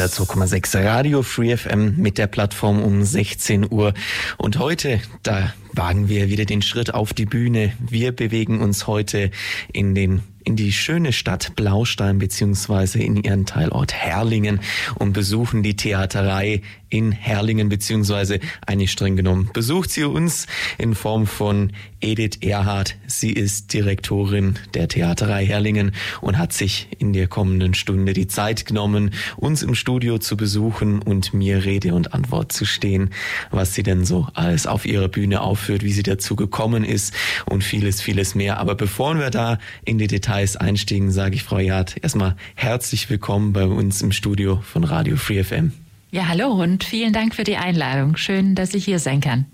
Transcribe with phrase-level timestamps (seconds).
[0.00, 3.92] Die 102,6 Radio Free FM mit der Plattform um 16 Uhr.
[4.38, 7.72] Und heute, da wagen wir wieder den Schritt auf die Bühne.
[7.78, 9.30] Wir bewegen uns heute
[9.72, 14.60] in den in die schöne Stadt Blaustein beziehungsweise in ihren Teilort Herrlingen
[14.98, 20.46] und besuchen die Theaterei in Herrlingen beziehungsweise eigentlich streng genommen besucht sie uns
[20.78, 22.96] in Form von Edith Erhardt.
[23.06, 28.66] Sie ist Direktorin der Theaterei Herrlingen und hat sich in der kommenden Stunde die Zeit
[28.66, 33.10] genommen, uns im Studio zu besuchen und mir Rede und Antwort zu stehen,
[33.50, 37.62] was sie denn so alles auf ihrer Bühne aufführt, wie sie dazu gekommen ist und
[37.62, 38.58] vieles, vieles mehr.
[38.58, 43.52] Aber bevor wir da in die Details einstiegen, sage ich Frau Jad erstmal herzlich willkommen
[43.52, 45.72] bei uns im Studio von Radio Free FM.
[46.12, 48.16] Ja, hallo und vielen Dank für die Einladung.
[48.16, 49.46] Schön, dass ich hier sein kann.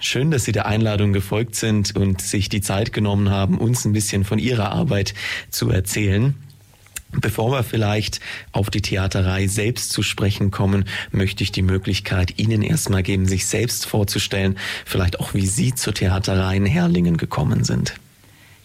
[0.00, 3.92] Schön, dass Sie der Einladung gefolgt sind und sich die Zeit genommen haben, uns ein
[3.92, 5.14] bisschen von Ihrer Arbeit
[5.48, 6.34] zu erzählen.
[7.20, 8.20] Bevor wir vielleicht
[8.52, 13.46] auf die Theaterei selbst zu sprechen kommen, möchte ich die Möglichkeit Ihnen erstmal geben, sich
[13.46, 17.94] selbst vorzustellen, vielleicht auch wie Sie zur Theaterei in Herrlingen gekommen sind.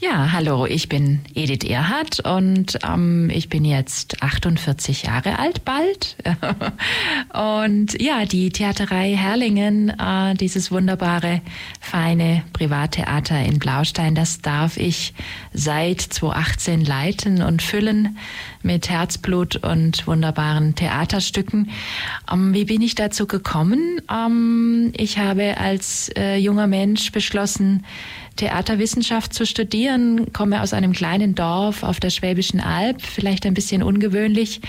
[0.03, 6.15] Ja, hallo, ich bin Edith Erhardt und ähm, ich bin jetzt 48 Jahre alt bald.
[7.69, 11.41] und ja, die Theaterei Herrlingen, äh, dieses wunderbare,
[11.79, 15.13] feine Privattheater in Blaustein, das darf ich
[15.53, 18.17] seit 2018 leiten und füllen
[18.63, 21.69] mit Herzblut und wunderbaren Theaterstücken.
[22.31, 24.01] Ähm, wie bin ich dazu gekommen?
[24.11, 27.85] Ähm, ich habe als äh, junger Mensch beschlossen,
[28.41, 33.83] Theaterwissenschaft zu studieren, komme aus einem kleinen Dorf auf der Schwäbischen Alb, vielleicht ein bisschen
[33.83, 34.61] ungewöhnlich,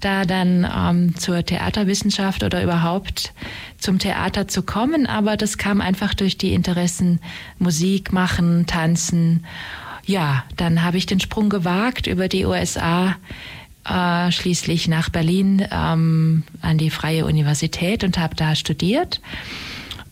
[0.00, 3.32] da dann ähm, zur Theaterwissenschaft oder überhaupt
[3.78, 7.20] zum Theater zu kommen, aber das kam einfach durch die Interessen
[7.60, 9.46] Musik machen, tanzen.
[10.04, 13.14] Ja, dann habe ich den Sprung gewagt über die USA
[13.88, 19.20] äh, schließlich nach Berlin ähm, an die Freie Universität und habe da studiert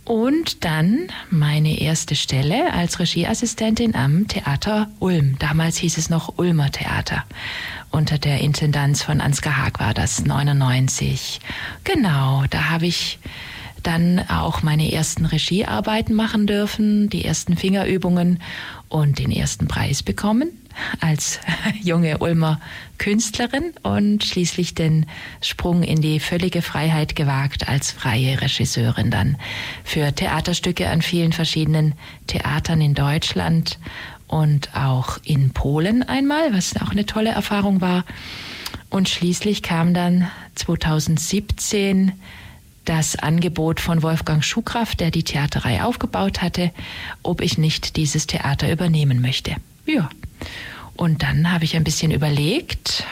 [0.09, 5.37] und dann meine erste Stelle als Regieassistentin am Theater Ulm.
[5.39, 7.25] Damals hieß es noch Ulmer Theater.
[7.91, 11.41] Unter der Intendanz von Ansgar Haag war das 99.
[11.85, 13.19] Genau, da habe ich
[13.83, 18.41] dann auch meine ersten Regiearbeiten machen dürfen, die ersten Fingerübungen
[18.89, 20.51] und den ersten Preis bekommen
[21.01, 21.41] als
[21.83, 22.61] junge Ulmer
[22.99, 25.07] Künstlerin und schließlich den
[25.41, 29.37] Sprung in die völlige Freiheit gewagt als freie Regisseurin dann
[29.85, 31.95] für Theaterstücke an vielen verschiedenen
[32.27, 33.79] Theatern in Deutschland
[34.27, 38.05] und auch in Polen einmal, was auch eine tolle Erfahrung war.
[38.91, 42.13] Und schließlich kam dann 2017
[42.85, 46.71] das Angebot von Wolfgang Schuhkraft, der die Theaterei aufgebaut hatte,
[47.23, 49.57] ob ich nicht dieses Theater übernehmen möchte.
[49.89, 50.11] Ja.
[50.97, 53.05] Und dann habe ich ein bisschen überlegt,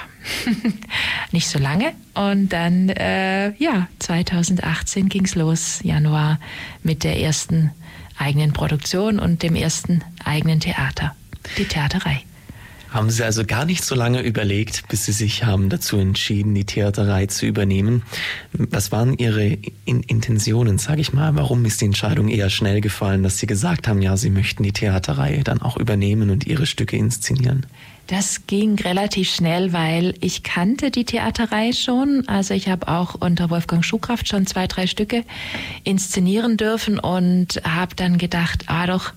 [1.32, 1.94] nicht so lange.
[2.14, 6.38] Und dann, äh, ja, 2018 ging es los, Januar,
[6.82, 7.70] mit der ersten
[8.18, 11.14] eigenen Produktion und dem ersten eigenen Theater,
[11.58, 12.22] die Theaterei.
[12.90, 16.64] Haben Sie also gar nicht so lange überlegt, bis Sie sich haben dazu entschieden, die
[16.64, 18.02] Theaterei zu übernehmen.
[18.52, 21.34] Was waren Ihre In Intentionen, sage ich mal?
[21.36, 24.72] Warum ist die Entscheidung eher schnell gefallen, dass Sie gesagt haben, ja, Sie möchten die
[24.72, 27.66] Theaterei dann auch übernehmen und Ihre Stücke inszenieren?
[28.06, 32.22] Das ging relativ schnell, weil ich kannte die Theaterei schon.
[32.28, 35.24] Also ich habe auch unter Wolfgang Schuhkraft schon zwei, drei Stücke
[35.82, 39.12] inszenieren dürfen und habe dann gedacht, ah doch,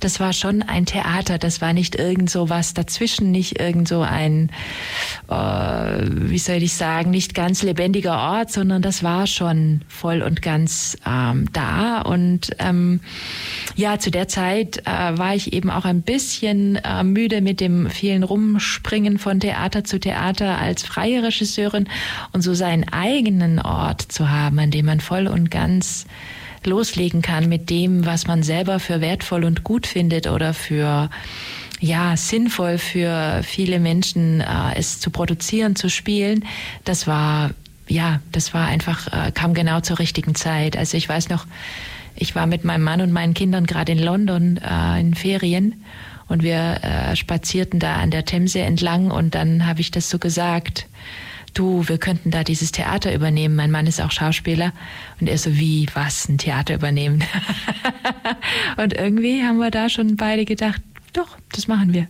[0.00, 4.02] das war schon ein Theater, das war nicht irgend so was dazwischen, nicht irgend so
[4.02, 4.50] ein,
[5.28, 10.42] äh, wie soll ich sagen, nicht ganz lebendiger Ort, sondern das war schon voll und
[10.42, 12.00] ganz ähm, da.
[12.02, 13.00] Und ähm,
[13.76, 17.90] ja, zu der Zeit äh, war ich eben auch ein bisschen äh, müde mit dem
[17.90, 21.88] vielen Rumspringen von Theater zu Theater als freie Regisseurin
[22.32, 26.06] und so seinen eigenen Ort zu haben, an dem man voll und ganz
[26.68, 31.10] loslegen kann mit dem, was man selber für wertvoll und gut findet oder für
[31.80, 36.44] ja, sinnvoll für viele Menschen, äh, es zu produzieren, zu spielen,
[36.84, 37.50] das war,
[37.86, 40.76] ja, das war einfach, äh, kam genau zur richtigen Zeit.
[40.76, 41.46] Also ich weiß noch,
[42.16, 45.84] ich war mit meinem Mann und meinen Kindern gerade in London äh, in Ferien
[46.26, 50.18] Und wir äh, spazierten da an der Themse entlang und dann habe ich das so
[50.18, 50.86] gesagt
[51.58, 53.56] du, wir könnten da dieses Theater übernehmen.
[53.56, 54.72] Mein Mann ist auch Schauspieler.
[55.20, 57.24] Und er so, wie, was, ein Theater übernehmen?
[58.76, 60.80] und irgendwie haben wir da schon beide gedacht,
[61.12, 62.06] doch, das machen wir.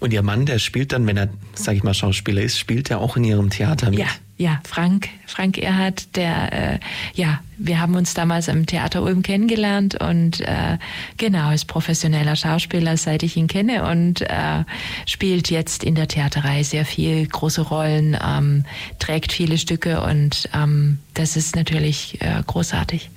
[0.00, 3.00] Und Ihr Mann, der spielt dann, wenn er, sag ich mal, Schauspieler ist, spielt er
[3.00, 3.98] auch in Ihrem Theater mit?
[3.98, 4.06] Ja,
[4.38, 6.78] ja, Frank, Frank Erhard, der, äh,
[7.12, 10.78] ja, wir haben uns damals im Theater Ulm kennengelernt und äh,
[11.18, 14.64] genau, ist professioneller Schauspieler, seit ich ihn kenne und äh,
[15.04, 18.64] spielt jetzt in der Theaterei sehr viel große Rollen, ähm,
[18.98, 23.10] trägt viele Stücke und ähm, das ist natürlich äh, großartig.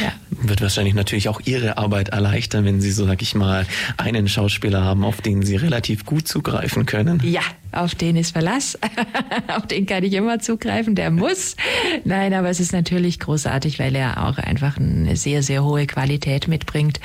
[0.00, 0.12] Ja.
[0.30, 3.66] Wird wahrscheinlich natürlich auch Ihre Arbeit erleichtern, wenn Sie, so sag ich mal,
[3.96, 7.20] einen Schauspieler haben, auf den Sie relativ gut zugreifen können.
[7.24, 7.42] Ja,
[7.74, 8.78] auf den ist Verlass.
[9.48, 11.56] auf den kann ich immer zugreifen, der muss.
[12.04, 16.48] Nein, aber es ist natürlich großartig, weil er auch einfach eine sehr, sehr hohe Qualität
[16.48, 17.00] mitbringt.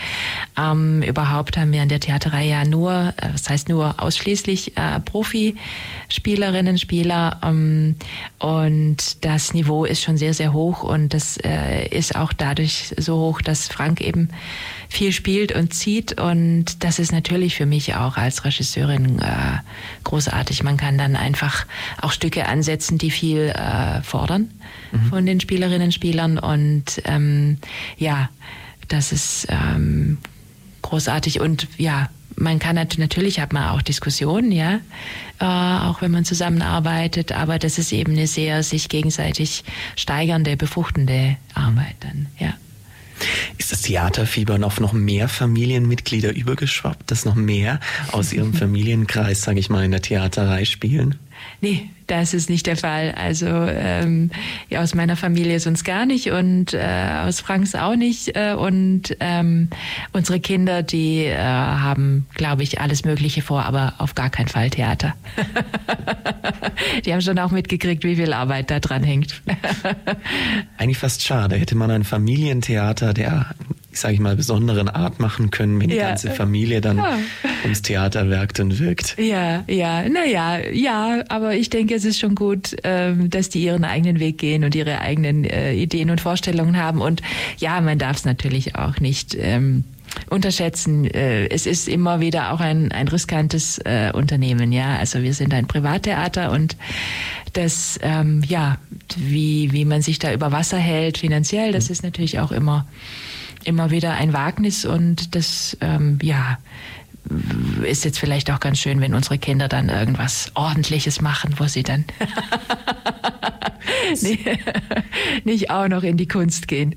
[0.57, 4.99] Ähm, überhaupt haben wir an der Theaterei ja nur, äh, das heißt nur ausschließlich äh,
[4.99, 7.39] Profispielerinnen, Spieler.
[7.43, 7.95] Ähm,
[8.39, 13.17] und das Niveau ist schon sehr, sehr hoch und das äh, ist auch dadurch so
[13.17, 14.29] hoch, dass Frank eben
[14.89, 16.19] viel spielt und zieht.
[16.19, 19.57] Und das ist natürlich für mich auch als Regisseurin äh,
[20.03, 20.58] großartig.
[20.63, 21.65] Man kann dann einfach
[22.01, 24.51] auch Stücke ansetzen, die viel äh, fordern
[24.91, 25.09] mhm.
[25.09, 26.37] von den Spielerinnen und Spielern.
[26.37, 27.57] Und ähm,
[27.97, 28.29] ja,
[28.87, 30.17] das ist ähm,
[30.81, 31.39] großartig.
[31.39, 34.79] Und ja, man kann natürlich hat man auch Diskussionen, ja,
[35.39, 39.63] äh, auch wenn man zusammenarbeitet, aber das ist eben eine sehr sich gegenseitig
[39.95, 42.53] steigernde, befruchtende Arbeit dann, ja.
[43.57, 47.79] Ist das Theaterfieber auf noch mehr Familienmitglieder übergeschwappt, dass noch mehr
[48.11, 51.15] aus Ihrem Familienkreis, sage ich mal, in der Theaterei spielen?
[51.61, 53.13] Nee, das ist nicht der Fall.
[53.15, 54.31] Also ähm,
[54.69, 58.35] ja, aus meiner Familie sonst gar nicht und äh, aus Franks auch nicht.
[58.35, 59.69] Äh, und ähm,
[60.13, 64.69] unsere Kinder, die äh, haben, glaube ich, alles Mögliche vor, aber auf gar keinen Fall
[64.69, 65.15] Theater.
[67.05, 69.41] die haben schon auch mitgekriegt, wie viel Arbeit da dran hängt.
[70.77, 71.57] Eigentlich fast schade.
[71.57, 73.47] Hätte man ein Familientheater, der
[73.91, 76.09] sage ich mal, besonderen Art machen können, wenn die ja.
[76.09, 77.17] ganze Familie dann ja.
[77.63, 79.17] ums Theaterwerk dann wirkt.
[79.19, 83.83] Ja, ja, naja, ja, aber ich denke, es ist schon gut, ähm, dass die ihren
[83.83, 87.01] eigenen Weg gehen und ihre eigenen äh, Ideen und Vorstellungen haben.
[87.01, 87.21] Und
[87.57, 89.35] ja, man darf es natürlich auch nicht.
[89.39, 89.83] Ähm,
[90.29, 91.05] unterschätzen.
[91.05, 94.97] Äh, es ist immer wieder auch ein, ein riskantes äh, Unternehmen, ja.
[94.97, 96.77] Also wir sind ein Privattheater und
[97.53, 98.77] das, ähm, ja,
[99.17, 101.93] wie, wie man sich da über Wasser hält finanziell, das mhm.
[101.93, 102.87] ist natürlich auch immer
[103.63, 106.57] immer wieder ein Wagnis und das, ähm, ja,
[107.83, 111.83] ist jetzt vielleicht auch ganz schön, wenn unsere Kinder dann irgendwas Ordentliches machen, wo sie
[111.83, 112.05] dann
[115.43, 116.95] nicht auch noch in die Kunst gehen.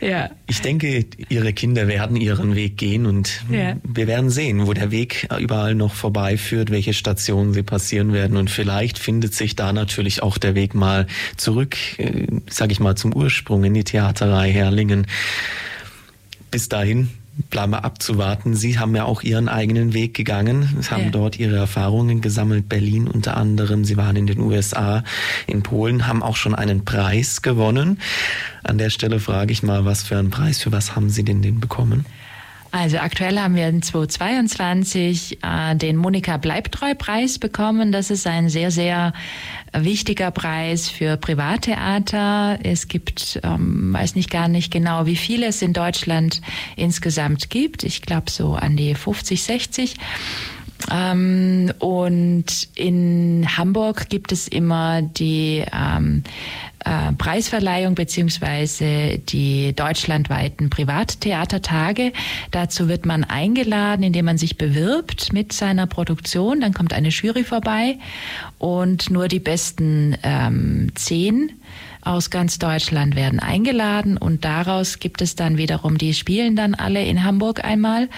[0.00, 0.30] Ja.
[0.46, 3.76] Ich denke, Ihre Kinder werden ihren Weg gehen und ja.
[3.82, 8.50] wir werden sehen, wo der Weg überall noch vorbeiführt, welche Stationen sie passieren werden und
[8.50, 11.06] vielleicht findet sich da natürlich auch der Weg mal
[11.36, 15.06] zurück, äh, sage ich mal, zum Ursprung in die Theaterei Herrlingen
[16.54, 17.10] bis dahin
[17.50, 18.54] bleiben wir abzuwarten.
[18.54, 21.10] Sie haben ja auch Ihren eigenen Weg gegangen, haben ja.
[21.10, 23.84] dort Ihre Erfahrungen gesammelt, Berlin unter anderem.
[23.84, 25.02] Sie waren in den USA,
[25.48, 27.98] in Polen, haben auch schon einen Preis gewonnen.
[28.62, 31.42] An der Stelle frage ich mal, was für einen Preis, für was haben Sie denn
[31.42, 32.06] den bekommen?
[32.74, 37.92] Also aktuell haben wir in 2022 äh, den Monika Bleibtreu-Preis bekommen.
[37.92, 39.12] Das ist ein sehr, sehr
[39.72, 42.58] wichtiger Preis für Privattheater.
[42.64, 46.40] Es gibt, ähm, weiß nicht gar nicht genau, wie viele es in Deutschland
[46.74, 47.84] insgesamt gibt.
[47.84, 49.94] Ich glaube so an die 50, 60.
[50.90, 56.24] Ähm, und in Hamburg gibt es immer die ähm,
[56.84, 62.12] äh, Preisverleihung beziehungsweise die deutschlandweiten Privattheatertage.
[62.50, 66.60] Dazu wird man eingeladen, indem man sich bewirbt mit seiner Produktion.
[66.60, 67.98] Dann kommt eine Jury vorbei
[68.58, 71.52] und nur die besten ähm, zehn
[72.04, 77.04] aus ganz Deutschland werden eingeladen und daraus gibt es dann wiederum, die spielen dann alle
[77.04, 78.08] in Hamburg einmal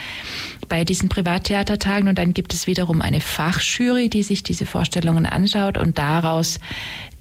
[0.69, 5.79] bei diesen Privattheatertagen und dann gibt es wiederum eine Fachjury, die sich diese Vorstellungen anschaut
[5.79, 6.59] und daraus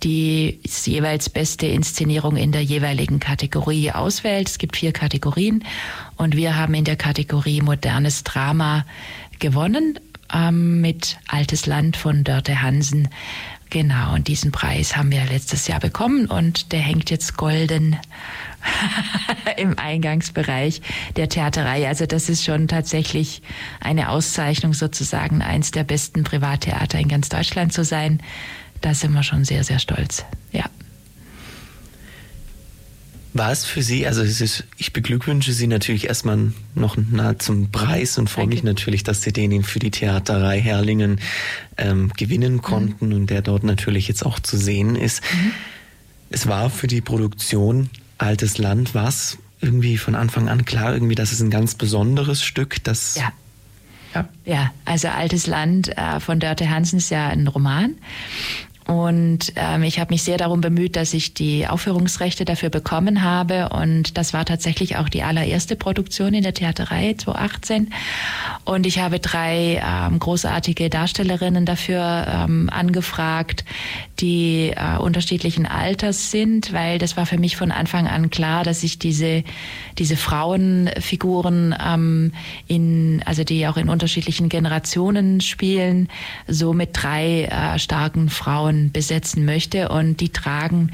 [0.03, 4.49] die jeweils beste Inszenierung in der jeweiligen Kategorie auswählt.
[4.49, 5.63] Es gibt vier Kategorien
[6.17, 8.85] und wir haben in der Kategorie modernes Drama
[9.39, 9.99] gewonnen
[10.33, 13.09] ähm, mit Altes Land von Dörte Hansen.
[13.69, 17.97] Genau, und diesen Preis haben wir letztes Jahr bekommen und der hängt jetzt golden
[19.57, 20.81] im Eingangsbereich
[21.15, 21.87] der Theaterei.
[21.87, 23.41] Also das ist schon tatsächlich
[23.79, 28.21] eine Auszeichnung sozusagen, eins der besten Privattheater in ganz Deutschland zu sein.
[28.81, 30.25] Da sind wir schon sehr, sehr stolz.
[30.51, 30.65] Ja.
[33.35, 37.69] War es für Sie, also es ist, ich beglückwünsche Sie natürlich erstmal noch nah zum
[37.69, 41.19] Preis und freue mich natürlich, dass Sie den für die Theaterei Herrlingen
[41.75, 43.13] ähm, gewinnen konnten mhm.
[43.13, 45.21] und der dort natürlich jetzt auch zu sehen ist.
[45.33, 45.51] Mhm.
[46.29, 51.33] Es war für die Produktion Altes Land was irgendwie von Anfang an klar, irgendwie, dass
[51.33, 53.33] es ein ganz besonderes Stück, das ja.
[54.13, 54.29] Ja.
[54.45, 57.95] ja, also Altes Land äh, von Dörte Hansen ist ja ein Roman.
[58.87, 63.69] Und ähm, ich habe mich sehr darum bemüht, dass ich die Aufführungsrechte dafür bekommen habe.
[63.69, 67.91] Und das war tatsächlich auch die allererste Produktion in der Theaterei 2018.
[68.63, 73.65] Und ich habe drei ähm, großartige Darstellerinnen dafür ähm, angefragt,
[74.19, 78.83] die äh, unterschiedlichen Alters sind, weil das war für mich von Anfang an klar, dass
[78.83, 79.43] ich diese,
[79.97, 82.33] diese Frauenfiguren ähm,
[82.67, 86.07] in, also die auch in unterschiedlichen Generationen spielen,
[86.47, 90.91] so mit drei äh, starken Frauen Frauen besetzen möchte und die tragen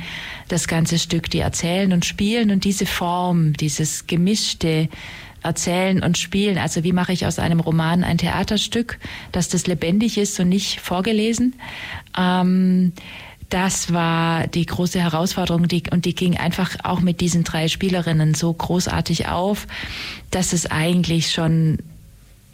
[0.47, 4.89] das ganze Stück, die erzählen und spielen und diese Form, dieses gemischte
[5.43, 8.99] Erzählen und Spielen, also wie mache ich aus einem Roman ein Theaterstück,
[9.31, 11.55] dass das lebendig ist und nicht vorgelesen.
[12.15, 12.93] Ähm,
[13.49, 18.35] das war die große Herausforderung die, und die ging einfach auch mit diesen drei Spielerinnen
[18.35, 19.65] so großartig auf,
[20.29, 21.79] dass es eigentlich schon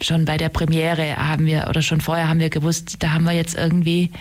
[0.00, 3.32] schon bei der Premiere haben wir oder schon vorher haben wir gewusst, da haben wir
[3.32, 4.12] jetzt irgendwie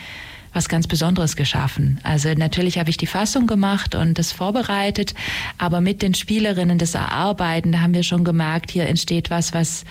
[0.53, 1.99] was ganz Besonderes geschaffen.
[2.03, 5.13] Also natürlich habe ich die Fassung gemacht und das vorbereitet,
[5.57, 9.83] aber mit den Spielerinnen das Erarbeiten, da haben wir schon gemerkt, hier entsteht was, was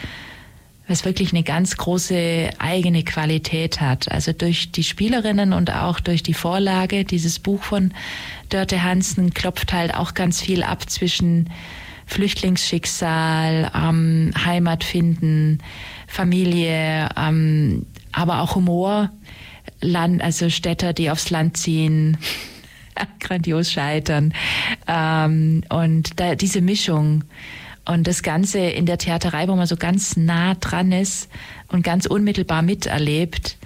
[0.88, 4.10] was wirklich eine ganz große eigene Qualität hat.
[4.10, 7.92] Also durch die Spielerinnen und auch durch die Vorlage, dieses Buch von
[8.50, 11.50] Dörte Hansen klopft halt auch ganz viel ab zwischen
[12.06, 15.58] Flüchtlingsschicksal, ähm, Heimat finden,
[16.06, 19.10] Familie, ähm, aber auch Humor.
[19.80, 22.18] Land, also Städter, die aufs Land ziehen,
[23.20, 24.32] grandios scheitern.
[24.86, 27.24] Ähm, und da, diese Mischung
[27.84, 31.28] und das Ganze in der Theaterei, wo man so ganz nah dran ist
[31.68, 33.56] und ganz unmittelbar miterlebt,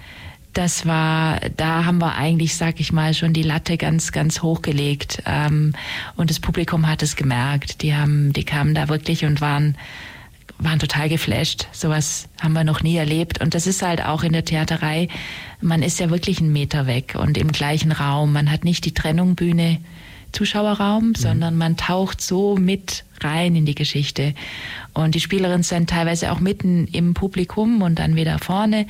[0.53, 5.23] das war, da haben wir eigentlich, sag ich mal, schon die Latte ganz, ganz hochgelegt.
[5.25, 5.73] Ähm,
[6.17, 7.81] und das Publikum hat es gemerkt.
[7.81, 9.77] Die haben, die kamen da wirklich und waren
[10.63, 11.67] waren total geflasht.
[11.71, 13.41] Sowas haben wir noch nie erlebt.
[13.41, 15.07] Und das ist halt auch in der Theaterei.
[15.59, 18.31] Man ist ja wirklich einen Meter weg und im gleichen Raum.
[18.33, 19.79] Man hat nicht die Trennung Bühne,
[20.31, 21.15] Zuschauerraum, mhm.
[21.15, 24.33] sondern man taucht so mit rein in die Geschichte.
[24.93, 28.87] Und die Spielerinnen sind teilweise auch mitten im Publikum und dann wieder vorne.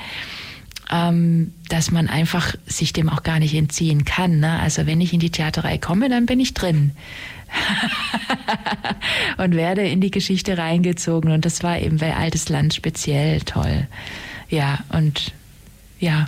[0.94, 4.42] Ähm, dass man einfach sich dem auch gar nicht entziehen kann.
[4.42, 4.60] Ne?
[4.60, 6.92] Also wenn ich in die Theaterei komme, dann bin ich drin.
[9.38, 11.32] und werde in die Geschichte reingezogen.
[11.32, 13.88] Und das war eben bei Altes Land speziell toll.
[14.50, 15.34] Ja, und
[16.00, 16.28] ja,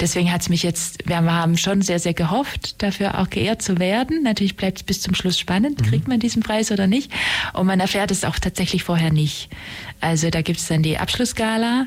[0.00, 3.78] deswegen hat es mich jetzt, wir haben schon sehr, sehr gehofft, dafür auch geehrt zu
[3.78, 4.22] werden.
[4.22, 5.86] Natürlich bleibt es bis zum Schluss spannend, mhm.
[5.86, 7.12] kriegt man diesen Preis oder nicht.
[7.52, 9.48] Und man erfährt es auch tatsächlich vorher nicht.
[10.00, 11.86] Also da gibt es dann die Abschlussgala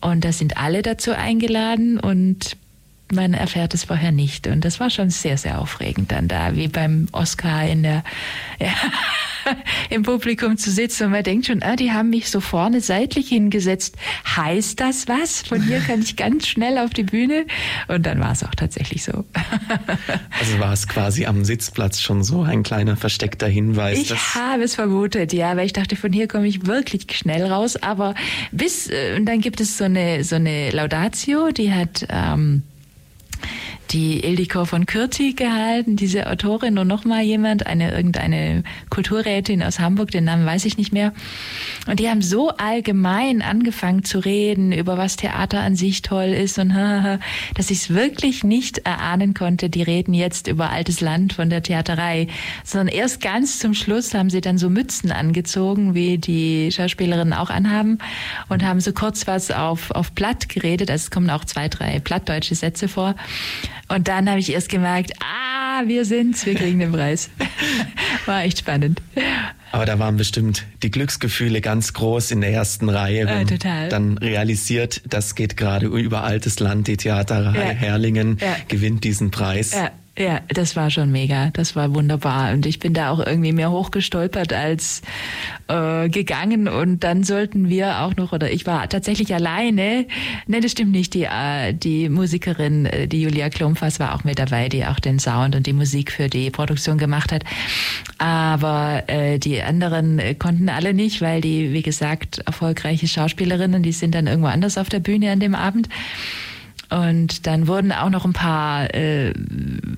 [0.00, 2.56] und da sind alle dazu eingeladen und
[3.12, 4.46] man erfährt es vorher nicht.
[4.46, 8.04] Und das war schon sehr, sehr aufregend dann da, wie beim Oscar in der,
[8.60, 8.72] ja,
[9.90, 11.04] im Publikum zu sitzen.
[11.04, 13.96] Und man denkt schon, ah, die haben mich so vorne seitlich hingesetzt.
[14.36, 15.42] Heißt das was?
[15.42, 17.46] Von hier kann ich ganz schnell auf die Bühne.
[17.88, 19.24] Und dann war es auch tatsächlich so.
[20.38, 23.98] Also war es quasi am Sitzplatz schon so ein kleiner versteckter Hinweis.
[23.98, 27.76] Ich habe es vermutet, ja, weil ich dachte, von hier komme ich wirklich schnell raus.
[27.76, 28.14] Aber
[28.52, 32.62] bis, äh, und dann gibt es so eine, so eine Laudatio, die hat, ähm,
[33.90, 39.80] die Ildiko von Kürti gehalten, diese Autorin und noch mal jemand, eine irgendeine Kulturrätin aus
[39.80, 41.12] Hamburg, den Namen weiß ich nicht mehr.
[41.86, 46.58] Und die haben so allgemein angefangen zu reden über was Theater an sich toll ist
[46.58, 46.70] und
[47.54, 49.70] dass ich es wirklich nicht erahnen konnte.
[49.70, 52.28] Die reden jetzt über altes Land von der Theaterei,
[52.64, 57.50] sondern erst ganz zum Schluss haben sie dann so Mützen angezogen, wie die Schauspielerinnen auch
[57.50, 57.98] anhaben
[58.48, 60.90] und haben so kurz was auf auf Platt geredet.
[60.90, 63.14] Also es kommen auch zwei, drei plattdeutsche Sätze vor.
[63.88, 67.30] Und dann habe ich erst gemerkt, ah, wir sind's, wir kriegen den Preis.
[68.26, 69.00] War echt spannend.
[69.72, 73.26] Aber da waren bestimmt die Glücksgefühle ganz groß in der ersten Reihe.
[73.26, 73.88] Äh, total.
[73.88, 77.72] Dann realisiert, das geht gerade über altes Land, die Theaterreihe ja.
[77.72, 78.56] Herlingen ja.
[78.68, 79.72] gewinnt diesen Preis.
[79.72, 79.90] Ja.
[80.18, 81.50] Ja, das war schon mega.
[81.50, 82.52] Das war wunderbar.
[82.52, 85.00] Und ich bin da auch irgendwie mehr hochgestolpert als
[85.68, 86.66] äh, gegangen.
[86.66, 90.06] Und dann sollten wir auch noch, oder ich war tatsächlich alleine.
[90.48, 91.14] Ne, das stimmt nicht.
[91.14, 95.20] Die, äh, die Musikerin, äh, die Julia Klumpfers war auch mit dabei, die auch den
[95.20, 97.44] Sound und die Musik für die Produktion gemacht hat.
[98.18, 103.92] Aber äh, die anderen äh, konnten alle nicht, weil die, wie gesagt, erfolgreiche Schauspielerinnen, die
[103.92, 105.88] sind dann irgendwo anders auf der Bühne an dem Abend.
[106.90, 109.34] Und dann wurden auch noch ein paar äh,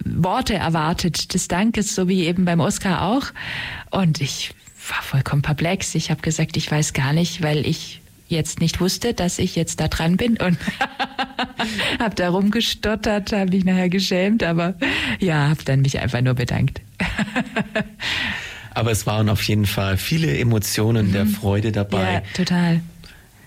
[0.04, 3.26] Worte erwartet des Dankes, so wie eben beim Oscar auch.
[3.90, 4.52] Und ich
[4.88, 5.94] war vollkommen perplex.
[5.94, 9.80] Ich habe gesagt, ich weiß gar nicht, weil ich jetzt nicht wusste, dass ich jetzt
[9.80, 10.56] da dran bin und
[11.98, 14.74] habe da rumgestottert, habe mich nachher geschämt, aber
[15.18, 16.80] ja, habe dann mich einfach nur bedankt.
[18.74, 21.12] aber es waren auf jeden Fall viele Emotionen mhm.
[21.12, 22.14] der Freude dabei.
[22.14, 22.80] Ja, total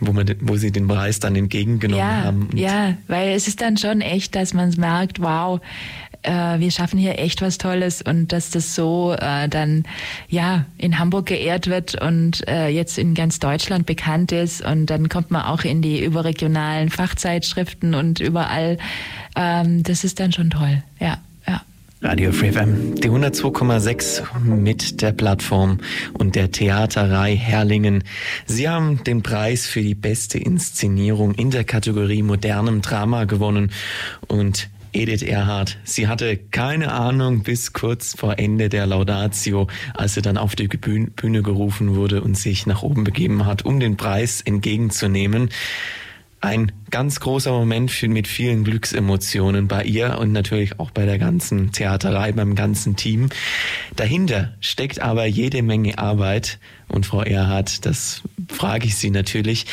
[0.08, 2.50] wo, man, wo sie den Preis dann entgegengenommen ja, haben.
[2.54, 5.60] Ja, weil es ist dann schon echt, dass man merkt, wow,
[6.24, 9.84] äh, wir schaffen hier echt was Tolles und dass das so äh, dann
[10.30, 15.10] ja in Hamburg geehrt wird und äh, jetzt in ganz Deutschland bekannt ist und dann
[15.10, 18.78] kommt man auch in die überregionalen Fachzeitschriften und überall.
[19.36, 21.18] Ähm, das ist dann schon toll, ja.
[22.04, 25.80] Radio Free FM, die 102,6 mit der Plattform
[26.12, 28.04] und der Theaterei Herlingen.
[28.46, 33.72] Sie haben den Preis für die beste Inszenierung in der Kategorie modernem Drama gewonnen
[34.28, 40.22] und Edith Erhardt, sie hatte keine Ahnung bis kurz vor Ende der Laudatio, als sie
[40.22, 44.42] dann auf die Bühne gerufen wurde und sich nach oben begeben hat, um den Preis
[44.42, 45.50] entgegenzunehmen.
[46.44, 51.72] Ein ganz großer Moment mit vielen Glücksemotionen bei ihr und natürlich auch bei der ganzen
[51.72, 53.30] Theaterei, beim ganzen Team.
[53.96, 56.60] Dahinter steckt aber jede Menge Arbeit.
[56.90, 59.68] Und Frau Erhardt, das frage ich Sie natürlich,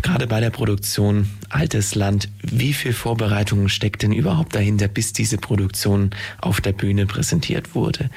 [0.00, 5.36] gerade bei der Produktion Altes Land, wie viel Vorbereitungen steckt denn überhaupt dahinter, bis diese
[5.36, 8.08] Produktion auf der Bühne präsentiert wurde?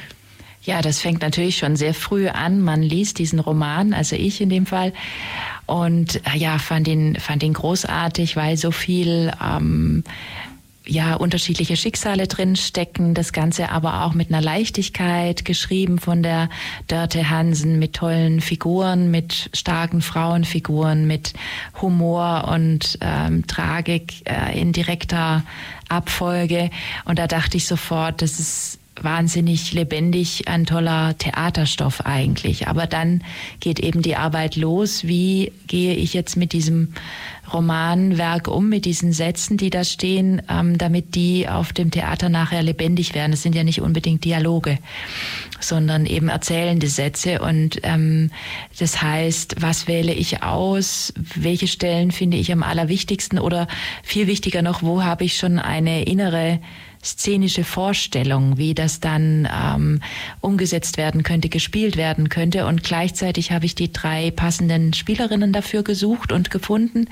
[0.70, 2.62] Ja, das fängt natürlich schon sehr früh an.
[2.62, 4.94] Man liest diesen Roman, also ich in dem Fall,
[5.66, 10.04] und äh, ja, fand ihn, fand ihn großartig, weil so viel ähm,
[10.86, 13.16] ja, unterschiedliche Schicksale drin stecken.
[13.16, 16.50] Das Ganze aber auch mit einer Leichtigkeit geschrieben von der
[16.88, 21.34] Dörte Hansen mit tollen Figuren, mit starken Frauenfiguren, mit
[21.82, 25.44] Humor und ähm, Tragik äh, in direkter
[25.88, 26.70] Abfolge.
[27.06, 32.68] Und da dachte ich sofort, das ist wahnsinnig lebendig, ein toller Theaterstoff eigentlich.
[32.68, 33.24] Aber dann
[33.60, 35.08] geht eben die Arbeit los.
[35.08, 36.94] Wie gehe ich jetzt mit diesem
[37.52, 42.62] Romanwerk um, mit diesen Sätzen, die da stehen, ähm, damit die auf dem Theater nachher
[42.62, 43.32] lebendig werden?
[43.32, 44.78] Das sind ja nicht unbedingt Dialoge,
[45.60, 47.42] sondern eben erzählende Sätze.
[47.42, 48.32] Und ähm,
[48.78, 51.14] das heißt, was wähle ich aus?
[51.36, 53.40] Welche Stellen finde ich am allerwichtigsten?
[53.40, 53.68] Oder
[54.04, 56.60] viel wichtiger noch, wo habe ich schon eine innere
[57.04, 60.02] szenische Vorstellung, wie das dann ähm,
[60.42, 62.66] umgesetzt werden könnte, gespielt werden könnte.
[62.66, 67.08] Und gleichzeitig habe ich die drei passenden Spielerinnen dafür gesucht und gefunden.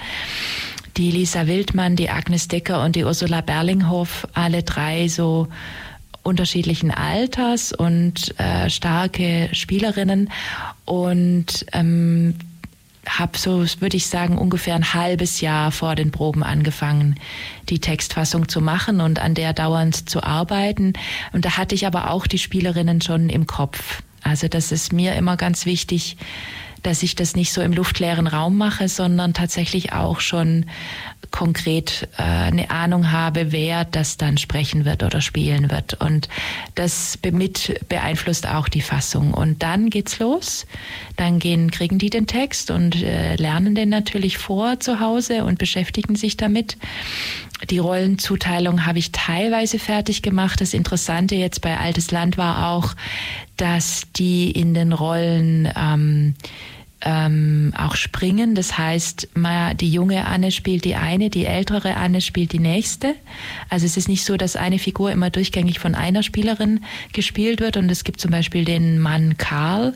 [0.98, 5.48] Die Lisa Wildmann, die Agnes Decker und die Ursula Berlinghoff, alle drei so
[6.24, 10.30] unterschiedlichen Alters und äh, starke Spielerinnen.
[10.84, 12.36] Und ähm,
[13.08, 17.16] habe so, würde ich sagen, ungefähr ein halbes Jahr vor den Proben angefangen,
[17.70, 20.94] die Textfassung zu machen und an der dauernd zu arbeiten.
[21.34, 24.02] Und da hatte ich aber auch die Spielerinnen schon im Kopf.
[24.24, 26.18] Also das ist mir immer ganz wichtig,
[26.84, 30.66] dass ich das nicht so im luftleeren Raum mache, sondern tatsächlich auch schon
[31.32, 35.96] konkret äh, eine Ahnung habe, wer das dann sprechen wird oder spielen wird.
[35.96, 36.30] Und
[36.76, 39.34] das mit beeinflusst auch die Fassung.
[39.34, 40.66] Und dann geht's los.
[41.16, 45.60] Dann gehen, kriegen die den Text und äh, lernen den natürlich vor zu Hause und
[45.60, 46.78] beschäftigen sich damit.
[47.70, 50.62] Die Rollenzuteilung habe ich teilweise fertig gemacht.
[50.62, 52.94] Das Interessante jetzt bei Altes Land war auch,
[53.58, 56.36] dass die in den Rollen ähm,
[57.02, 58.56] ähm, auch springen.
[58.56, 59.30] Das heißt,
[59.80, 63.16] die junge Anne spielt die eine, die ältere Anne spielt die nächste.
[63.70, 66.84] Also es ist nicht so, dass eine Figur immer durchgängig von einer Spielerin
[67.14, 67.78] gespielt wird.
[67.78, 69.94] Und es gibt zum Beispiel den Mann Karl,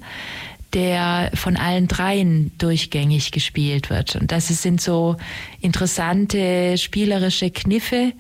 [0.74, 4.16] der von allen dreien durchgängig gespielt wird.
[4.16, 5.18] Und das sind so
[5.60, 8.14] interessante spielerische Kniffe,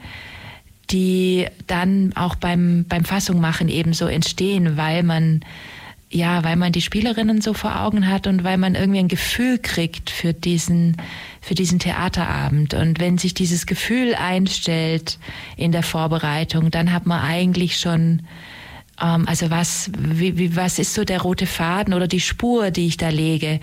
[0.90, 5.42] die dann auch beim, beim Fassungmachen ebenso entstehen, weil man
[6.12, 9.58] ja, weil man die Spielerinnen so vor Augen hat und weil man irgendwie ein Gefühl
[9.58, 10.98] kriegt für diesen,
[11.40, 12.74] für diesen Theaterabend.
[12.74, 15.18] Und wenn sich dieses Gefühl einstellt
[15.56, 18.24] in der Vorbereitung, dann hat man eigentlich schon
[19.02, 22.98] also was, wie, wie, was ist so der rote Faden oder die Spur, die ich
[22.98, 23.60] da lege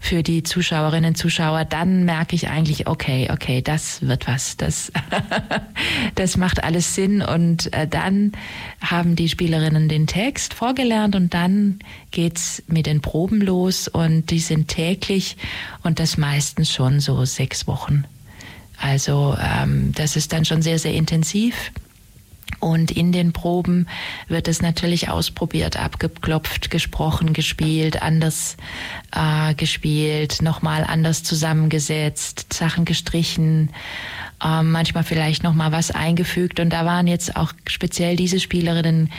[0.00, 4.90] für die Zuschauerinnen und Zuschauer, dann merke ich eigentlich, okay, okay, das wird was, das,
[6.14, 8.32] das macht alles Sinn und äh, dann
[8.80, 14.40] haben die Spielerinnen den Text vorgelernt und dann geht's mit den Proben los und die
[14.40, 15.36] sind täglich
[15.82, 18.04] und das meistens schon so sechs Wochen.
[18.80, 21.72] Also ähm, das ist dann schon sehr, sehr intensiv.
[22.60, 23.86] Und in den Proben
[24.26, 28.56] wird es natürlich ausprobiert, abgeklopft, gesprochen, gespielt, anders
[29.14, 33.70] äh, gespielt, nochmal anders zusammengesetzt, Sachen gestrichen,
[34.44, 36.58] äh, manchmal vielleicht nochmal was eingefügt.
[36.58, 39.10] Und da waren jetzt auch speziell diese Spielerinnen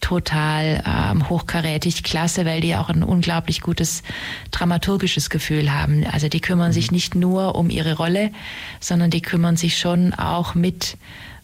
[0.00, 4.02] total ähm, hochkarätig klasse, weil die auch ein unglaublich gutes
[4.50, 6.06] dramaturgisches Gefühl haben.
[6.06, 6.94] Also die kümmern sich mhm.
[6.94, 8.30] nicht nur um ihre Rolle,
[8.80, 10.96] sondern die kümmern sich schon auch mit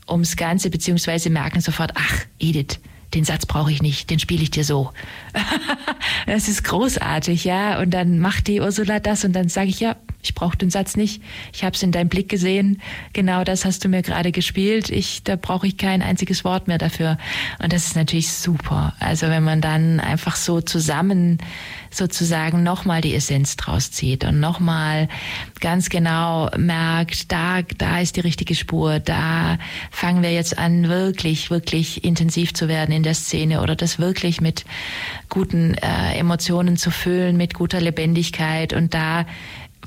[0.09, 2.79] ums Ganze, beziehungsweise merken sofort, ach, Edith,
[3.15, 4.91] den Satz brauche ich nicht, den spiele ich dir so.
[6.27, 7.79] das ist großartig, ja.
[7.81, 10.97] Und dann macht die Ursula das und dann sage ich, ja, ich brauche den Satz
[10.97, 11.23] nicht.
[11.53, 12.81] Ich habe es in deinem Blick gesehen.
[13.13, 14.89] Genau das hast du mir gerade gespielt.
[14.91, 17.19] Ich, da brauche ich kein einziges Wort mehr dafür.
[17.63, 18.95] Und das ist natürlich super.
[19.01, 21.39] Also wenn man dann einfach so zusammen
[21.97, 25.09] sozusagen nochmal die Essenz draus zieht und nochmal
[25.61, 29.59] ganz genau merkt, da, da ist die richtige Spur, da
[29.91, 34.41] fangen wir jetzt an, wirklich, wirklich intensiv zu werden in der Szene oder das wirklich
[34.41, 34.65] mit
[35.29, 39.27] guten äh, Emotionen zu füllen, mit guter Lebendigkeit und da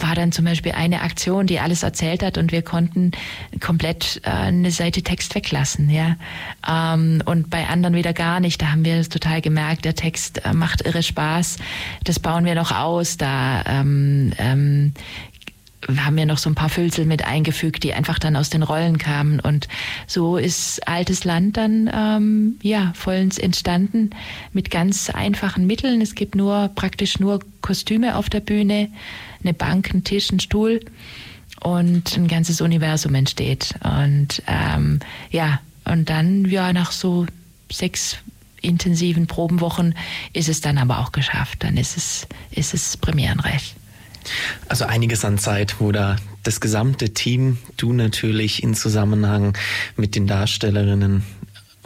[0.02, 3.12] war dann zum Beispiel eine Aktion, die alles erzählt hat und wir konnten
[3.60, 6.16] komplett äh, eine Seite Text weglassen, ja.
[6.68, 8.62] Ähm, und bei anderen wieder gar nicht.
[8.62, 11.58] Da haben wir total gemerkt, der Text äh, macht irre Spaß.
[12.04, 13.18] Das bauen wir noch aus.
[13.18, 14.94] Da ähm, ähm,
[15.98, 18.98] haben wir noch so ein paar Füllsel mit eingefügt, die einfach dann aus den Rollen
[18.98, 19.40] kamen.
[19.40, 19.68] Und
[20.08, 24.10] so ist Altes Land dann ähm, ja vollends entstanden
[24.54, 26.02] mit ganz einfachen Mitteln.
[26.02, 28.90] Es gibt nur praktisch nur Kostüme auf der Bühne
[29.44, 30.82] eine Bank, ein Tisch, ein Stuhl
[31.62, 33.76] und ein ganzes Universum entsteht.
[33.84, 37.28] Und ähm, ja, und dann ja nach so
[37.72, 38.18] sechs
[38.62, 39.96] intensiven Probenwochen
[40.34, 41.64] ist es dann aber auch geschafft.
[41.64, 43.77] Dann ist es, ist es premierenreich.
[44.68, 49.58] Also einiges an Zeit, wo da das gesamte Team, du natürlich in Zusammenhang
[49.96, 51.24] mit den Darstellerinnen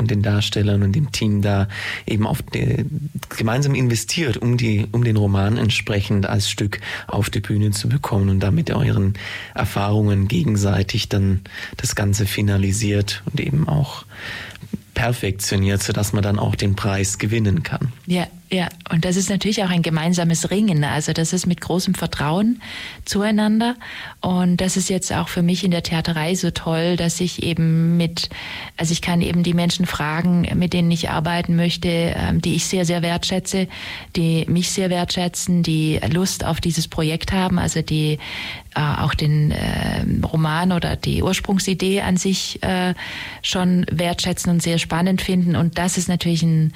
[0.02, 1.68] und den Darstellern und dem Team da
[2.08, 2.86] eben auf die,
[3.30, 8.30] gemeinsam investiert, um die, um den Roman entsprechend als Stück auf die Bühne zu bekommen
[8.30, 9.14] und damit euren
[9.54, 11.42] Erfahrungen gegenseitig dann
[11.78, 14.06] das Ganze finalisiert und eben auch
[14.96, 17.92] perfektioniert, sodass man dann auch den Preis gewinnen kann.
[18.06, 20.84] Ja, ja, und das ist natürlich auch ein gemeinsames Ringen.
[20.84, 22.62] Also das ist mit großem Vertrauen
[23.06, 23.76] zueinander.
[24.20, 27.96] Und das ist jetzt auch für mich in der Theaterei so toll, dass ich eben
[27.96, 28.30] mit,
[28.76, 32.66] also ich kann eben die Menschen fragen, mit denen ich arbeiten möchte, ähm, die ich
[32.66, 33.70] sehr, sehr wertschätze,
[34.18, 38.20] die mich sehr wertschätzen, die Lust auf dieses Projekt haben, also die
[38.76, 42.96] äh, auch den äh, Roman oder die Ursprungsidee an sich äh,
[43.42, 45.56] schon wertschätzen und sehr spannend finden.
[45.56, 46.74] Und das ist natürlich ein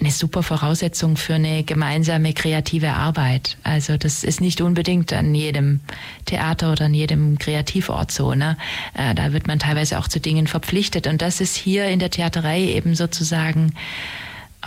[0.00, 3.56] eine super Voraussetzung für eine gemeinsame kreative Arbeit.
[3.64, 5.80] Also das ist nicht unbedingt an jedem
[6.24, 8.34] Theater oder an jedem Kreativort so.
[8.34, 8.56] Ne?
[8.94, 11.06] Äh, da wird man teilweise auch zu Dingen verpflichtet.
[11.08, 13.74] Und das ist hier in der Theaterei eben sozusagen,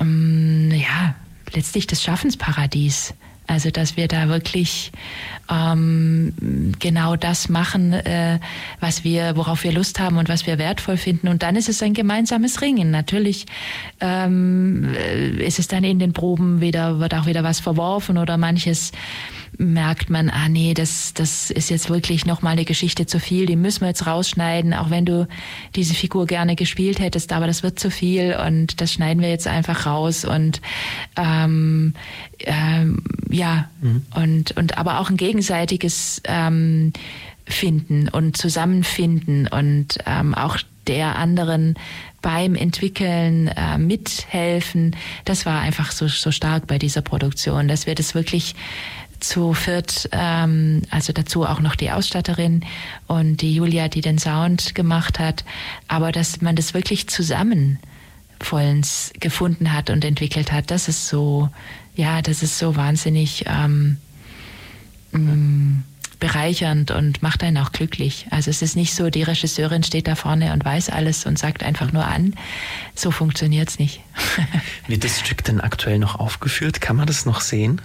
[0.02, 1.16] ähm, ja,
[1.54, 3.14] letztlich das Schaffensparadies.
[3.52, 4.94] Also dass wir da wirklich
[5.52, 8.40] ähm, genau das machen, äh,
[8.80, 11.28] was wir, worauf wir Lust haben und was wir wertvoll finden.
[11.28, 12.92] Und dann ist es ein gemeinsames Ringen.
[12.92, 13.46] Natürlich
[14.00, 18.38] ähm, äh, ist es dann in den Proben wieder, wird auch wieder was verworfen oder
[18.38, 18.94] manches
[19.58, 23.56] merkt man, ah nee, das, das ist jetzt wirklich nochmal eine Geschichte zu viel, die
[23.56, 25.28] müssen wir jetzt rausschneiden, auch wenn du
[25.76, 29.48] diese Figur gerne gespielt hättest, aber das wird zu viel und das schneiden wir jetzt
[29.48, 30.62] einfach raus und
[31.18, 31.94] ähm,
[32.40, 34.06] ähm, ja, mhm.
[34.16, 36.94] und, und aber auch ein gegenseitiges ähm,
[37.46, 41.76] Finden und Zusammenfinden und ähm, auch der anderen
[42.22, 44.96] beim Entwickeln äh, mithelfen.
[45.26, 48.56] Das war einfach so, so stark bei dieser Produktion, dass wir das wirklich
[49.22, 52.66] zu viert, ähm, also dazu auch noch die Ausstatterin
[53.08, 55.46] und die Julia, die den Sound gemacht hat,
[55.88, 57.80] aber dass man das wirklich zusammen
[58.42, 61.50] vollends gefunden hat und entwickelt hat, das ist so,
[61.96, 63.98] ja, das ist so wahnsinnig ähm,
[65.12, 65.84] mm,
[66.20, 68.28] bereichernd und macht einen auch glücklich.
[68.30, 71.64] Also es ist nicht so, die Regisseurin steht da vorne und weiß alles und sagt
[71.64, 72.36] einfach nur an.
[72.96, 74.02] So funktioniert's nicht.
[74.88, 76.80] Wird das Stück denn aktuell noch aufgeführt?
[76.80, 77.82] Kann man das noch sehen?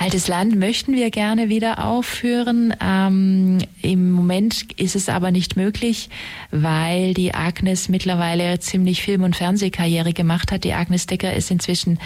[0.00, 2.72] Altes Land möchten wir gerne wieder aufführen.
[2.80, 6.08] Ähm, Im Moment ist es aber nicht möglich,
[6.52, 10.62] weil die Agnes mittlerweile ziemlich Film- und Fernsehkarriere gemacht hat.
[10.62, 11.98] Die Agnes Decker ist inzwischen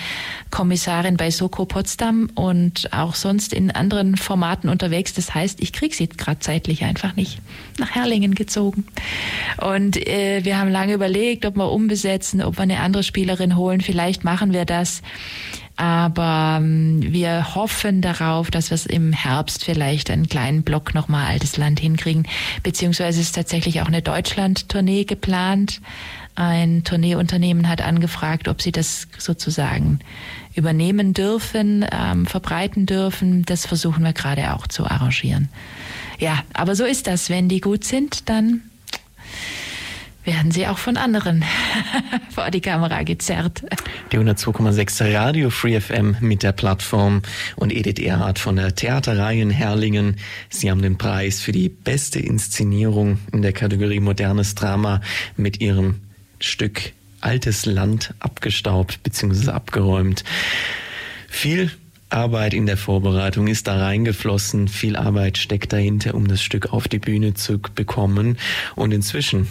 [0.51, 5.13] Kommissarin bei Soko Potsdam und auch sonst in anderen Formaten unterwegs.
[5.13, 7.41] Das heißt, ich kriege sie gerade zeitlich einfach nicht
[7.79, 8.87] nach Herrlingen gezogen.
[9.61, 13.83] Und äh, wir haben lange überlegt, ob wir umbesetzen, ob wir eine andere Spielerin holen.
[13.83, 15.03] Vielleicht machen wir das.
[15.83, 21.27] Aber ähm, wir hoffen darauf, dass wir es im Herbst vielleicht einen kleinen Block nochmal
[21.27, 22.29] Altes Land hinkriegen.
[22.63, 25.81] Beziehungsweise ist tatsächlich auch eine Deutschland-Tournee geplant.
[26.37, 29.99] Ein Tourneeunternehmen hat angefragt, ob sie das sozusagen
[30.55, 33.45] übernehmen dürfen, ähm, verbreiten dürfen.
[33.45, 35.49] Das versuchen wir gerade auch zu arrangieren.
[36.21, 37.29] Ja, aber so ist das.
[37.29, 38.61] Wenn die gut sind, dann
[40.25, 41.45] werden sie auch von anderen
[42.35, 43.63] vor die Kamera gezerrt.
[44.13, 47.23] Die 102,6 Radio Free FM mit der Plattform
[47.57, 50.17] und Edith Erhardt von der Theaterei in Herlingen.
[50.49, 55.01] Sie haben den Preis für die beste Inszenierung in der Kategorie Modernes Drama
[55.37, 56.01] mit ihrem
[56.41, 59.51] Stück Altes Land abgestaubt bzw.
[59.51, 60.25] abgeräumt.
[61.29, 61.71] Viel
[62.11, 66.89] Arbeit in der Vorbereitung ist da reingeflossen, viel Arbeit steckt dahinter, um das Stück auf
[66.89, 68.37] die Bühne zu bekommen.
[68.75, 69.49] Und inzwischen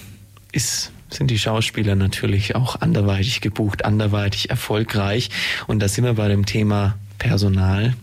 [0.52, 5.30] ist sind die Schauspieler natürlich auch anderweitig gebucht, anderweitig erfolgreich.
[5.68, 7.96] Und da sind wir bei dem Thema Personal.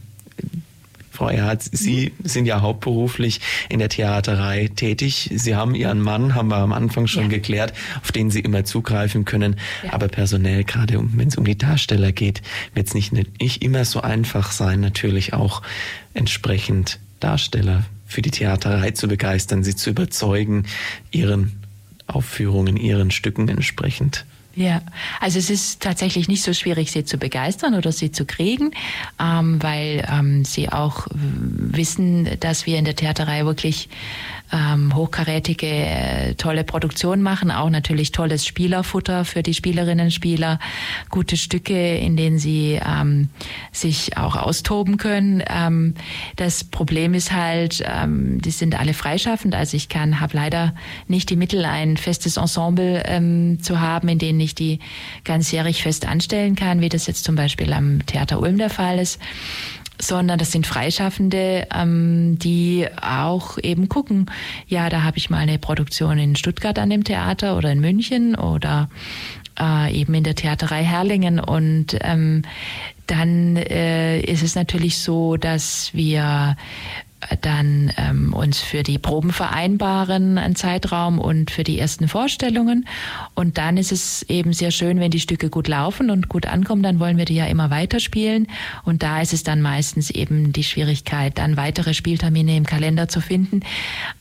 [1.11, 5.31] Frau Erhardt, Sie sind ja hauptberuflich in der Theaterei tätig.
[5.35, 7.29] Sie haben Ihren Mann, haben wir am Anfang schon ja.
[7.29, 9.57] geklärt, auf den Sie immer zugreifen können.
[9.83, 9.95] Ja.
[9.95, 12.43] Aber personell, gerade wenn es um die Darsteller geht,
[12.75, 15.63] wird es nicht, nicht immer so einfach sein, natürlich auch
[16.15, 20.67] entsprechend Darsteller für die Theaterei zu begeistern, sie zu überzeugen,
[21.11, 21.58] ihren
[22.09, 24.25] Aufführungen, ihren Stücken entsprechend.
[24.59, 24.83] Ja,
[25.21, 28.73] also es ist tatsächlich nicht so schwierig, sie zu begeistern oder sie zu kriegen,
[29.21, 33.89] ähm, weil ähm, sie auch wissen, dass wir in der Theaterei wirklich
[34.53, 40.59] ähm, hochkarätige, äh, tolle Produktion machen, auch natürlich tolles Spielerfutter für die Spielerinnen, Spieler,
[41.11, 43.29] gute Stücke, in denen sie ähm,
[43.73, 45.43] sich auch austoben können.
[45.49, 45.95] Ähm,
[46.37, 50.75] das Problem ist halt, ähm, die sind alle freischaffend, also ich kann, habe leider
[51.07, 54.79] nicht die Mittel, ein festes Ensemble ähm, zu haben, in denen ich die
[55.25, 59.19] ganzjährig fest anstellen kann, wie das jetzt zum Beispiel am Theater Ulm der Fall ist
[60.01, 64.27] sondern das sind Freischaffende, ähm, die auch eben gucken,
[64.67, 68.35] ja, da habe ich mal eine Produktion in Stuttgart an dem Theater oder in München
[68.35, 68.89] oder
[69.59, 71.41] äh, eben in der Theaterei Herlingen.
[71.41, 72.43] Und ähm,
[73.07, 76.57] dann äh, ist es natürlich so, dass wir
[77.41, 82.87] dann ähm, uns für die Proben vereinbaren, einen Zeitraum und für die ersten Vorstellungen.
[83.35, 86.83] Und dann ist es eben sehr schön, wenn die Stücke gut laufen und gut ankommen,
[86.83, 88.47] dann wollen wir die ja immer weiterspielen.
[88.85, 93.21] Und da ist es dann meistens eben die Schwierigkeit, dann weitere Spieltermine im Kalender zu
[93.21, 93.61] finden,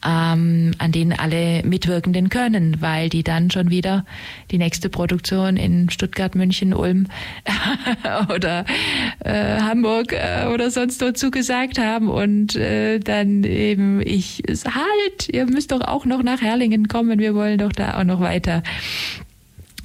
[0.06, 4.06] ähm, an denen alle Mitwirkenden können, weil die dann schon wieder
[4.50, 7.08] die nächste Produktion in Stuttgart, München, Ulm
[8.36, 8.66] oder
[9.20, 15.46] äh, Hamburg äh, oder sonst wo zugesagt haben und äh, dann eben ich, halt, ihr
[15.46, 18.64] müsst doch auch noch nach Herlingen kommen, wir wollen doch da auch noch weiter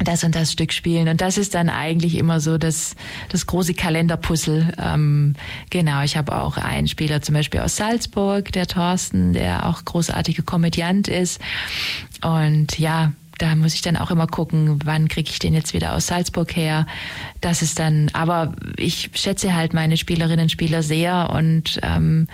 [0.04, 1.08] das und das Stück spielen.
[1.08, 2.96] Und das ist dann eigentlich immer so das,
[3.28, 4.72] das große Kalenderpuzzle.
[4.78, 5.34] Ähm,
[5.70, 10.42] genau, ich habe auch einen Spieler zum Beispiel aus Salzburg, der Thorsten, der auch großartiger
[10.42, 11.40] Komödiant ist.
[12.22, 15.94] Und ja, da muss ich dann auch immer gucken, wann kriege ich den jetzt wieder
[15.94, 16.86] aus Salzburg her.
[17.40, 22.28] Das ist dann, aber ich schätze halt meine Spielerinnen und Spieler sehr und ähm,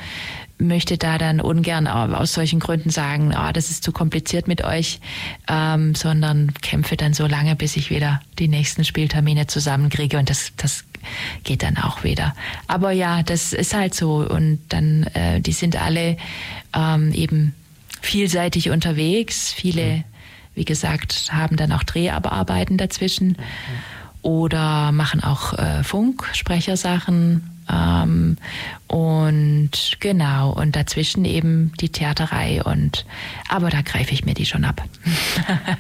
[0.59, 5.01] möchte da dann ungern aus solchen Gründen sagen, oh, das ist zu kompliziert mit euch,
[5.49, 10.53] ähm, sondern kämpfe dann so lange, bis ich wieder die nächsten Spieltermine zusammenkriege und das,
[10.57, 10.85] das
[11.45, 12.35] geht dann auch wieder.
[12.67, 16.17] Aber ja, das ist halt so und dann, äh, die sind alle
[16.75, 17.55] ähm, eben
[18.01, 20.05] vielseitig unterwegs, viele
[20.59, 23.37] wie gesagt, haben dann auch Dreharbeiten dazwischen
[24.23, 27.49] oder machen auch äh, Funksprechersachen.
[27.71, 28.37] Ähm,
[28.87, 33.05] und genau, und dazwischen eben die Theaterei und
[33.49, 34.83] aber da greife ich mir die schon ab.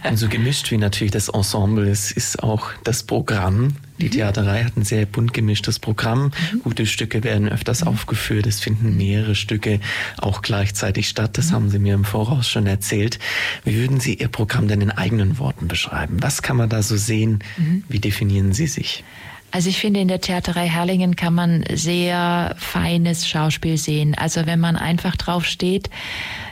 [0.09, 3.77] und so gemischt wie natürlich das Ensemble ist, ist auch das Programm.
[3.99, 4.11] Die mhm.
[4.11, 6.33] Theaterei hat ein sehr bunt gemischtes Programm.
[6.53, 6.63] Mhm.
[6.63, 7.89] Gute Stücke werden öfters mhm.
[7.89, 8.47] aufgeführt.
[8.47, 9.81] Es finden mehrere Stücke
[10.19, 11.39] auch gleichzeitig statt.
[11.39, 13.19] Das haben Sie mir im Voraus schon erzählt.
[13.65, 16.19] Wie würden Sie Ihr Programm denn in eigenen Worten beschreiben?
[16.21, 17.43] Was kann man da so sehen?
[17.89, 19.03] Wie definieren Sie sich?
[19.51, 24.15] Also ich finde, in der Theaterei Herlingen kann man sehr feines Schauspiel sehen.
[24.15, 25.89] Also wenn man einfach drauf steht,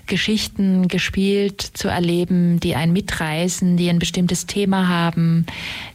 [0.06, 5.44] Geschichten gespielt zu erleben, die einen mitreißen, die ein bestimmtes Thema haben,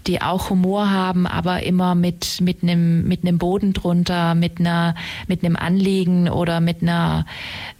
[0.05, 4.95] die auch Humor haben, aber immer mit, mit einem, mit einem Boden drunter, mit einer,
[5.27, 7.25] mit einem Anliegen oder mit einer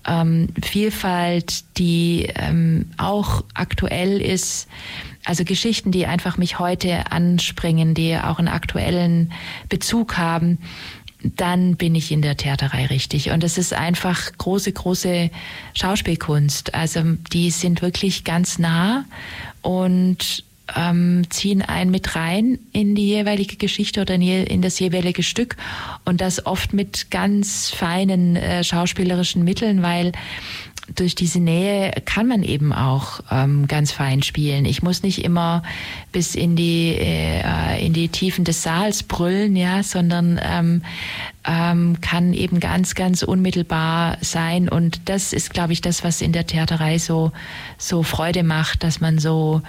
[0.08, 4.68] ähm, Vielfalt, die ähm, auch aktuell ist
[5.24, 9.32] also Geschichten, die einfach mich heute anspringen, die auch einen aktuellen
[9.70, 10.58] Bezug haben,
[11.24, 13.30] dann bin ich in der Theaterei richtig.
[13.30, 15.30] Und es ist einfach große, große
[15.76, 16.74] Schauspielkunst.
[16.74, 19.06] Also die sind wirklich ganz nah
[19.62, 20.44] und
[20.76, 25.58] ähm, ziehen einen mit rein in die jeweilige Geschichte oder in, das jeweilige Stück
[26.06, 30.12] und das oft mit ganz feinen äh, schauspielerischen Mitteln, weil
[30.96, 34.66] durch diese Nähe kann man eben auch ähm, ganz fein spielen.
[34.66, 35.64] Ich muss nicht immer
[36.12, 40.82] bis in die äh, in die Tiefen des Saals brüllen, ja, sondern ähm,
[41.46, 44.70] ähm, kann eben ganz ganz unmittelbar sein.
[44.70, 47.32] Und das ist, glaube ich, das, was in der Theaterei so
[47.78, 49.62] so Freude macht, dass man so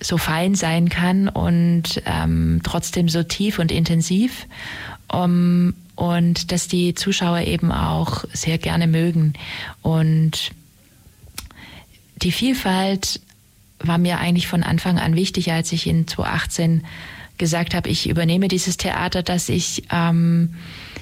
[0.00, 4.46] so fein sein kann und ähm, trotzdem so tief und intensiv.
[5.12, 9.34] Um, und dass die Zuschauer eben auch sehr gerne mögen.
[9.82, 10.52] Und
[12.16, 13.20] die Vielfalt
[13.80, 16.84] war mir eigentlich von Anfang an wichtig, als ich in 2018
[17.36, 20.54] gesagt habe, ich übernehme dieses Theater, dass ich ähm,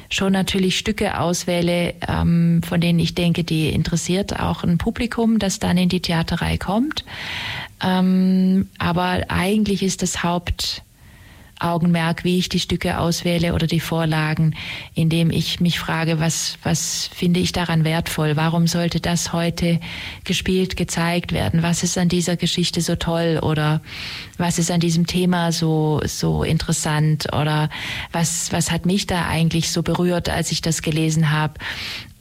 [0.09, 5.59] schon natürlich Stücke auswähle, ähm, von denen ich denke, die interessiert auch ein Publikum, das
[5.59, 7.05] dann in die Theaterei kommt.
[7.83, 10.83] Ähm, aber eigentlich ist das Haupt
[11.61, 14.55] Augenmerk, wie ich die Stücke auswähle oder die Vorlagen,
[14.95, 18.37] indem ich mich frage, was, was finde ich daran wertvoll?
[18.37, 19.81] Warum sollte das heute
[20.25, 21.63] gespielt, gezeigt werden?
[21.63, 23.41] Was ist an dieser Geschichte so toll?
[23.43, 23.81] Oder
[24.37, 27.33] was ist an diesem Thema so, so interessant?
[27.33, 27.71] Oder
[28.13, 31.55] was, was hat mich da eigentlich so berührt, als ich das gelesen habe?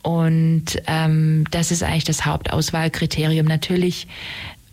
[0.04, 3.46] Und ähm, das ist eigentlich das Hauptauswahlkriterium.
[3.46, 4.08] Natürlich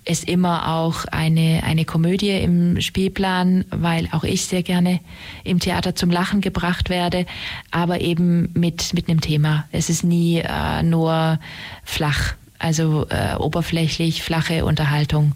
[0.04, 5.00] ist immer auch eine, eine Komödie im Spielplan, weil auch ich sehr gerne
[5.44, 7.26] im Theater zum Lachen gebracht werde,
[7.70, 9.66] aber eben mit, mit einem Thema.
[9.72, 11.38] Es ist nie äh, nur
[11.84, 15.34] flach, also äh, oberflächlich, flache Unterhaltung.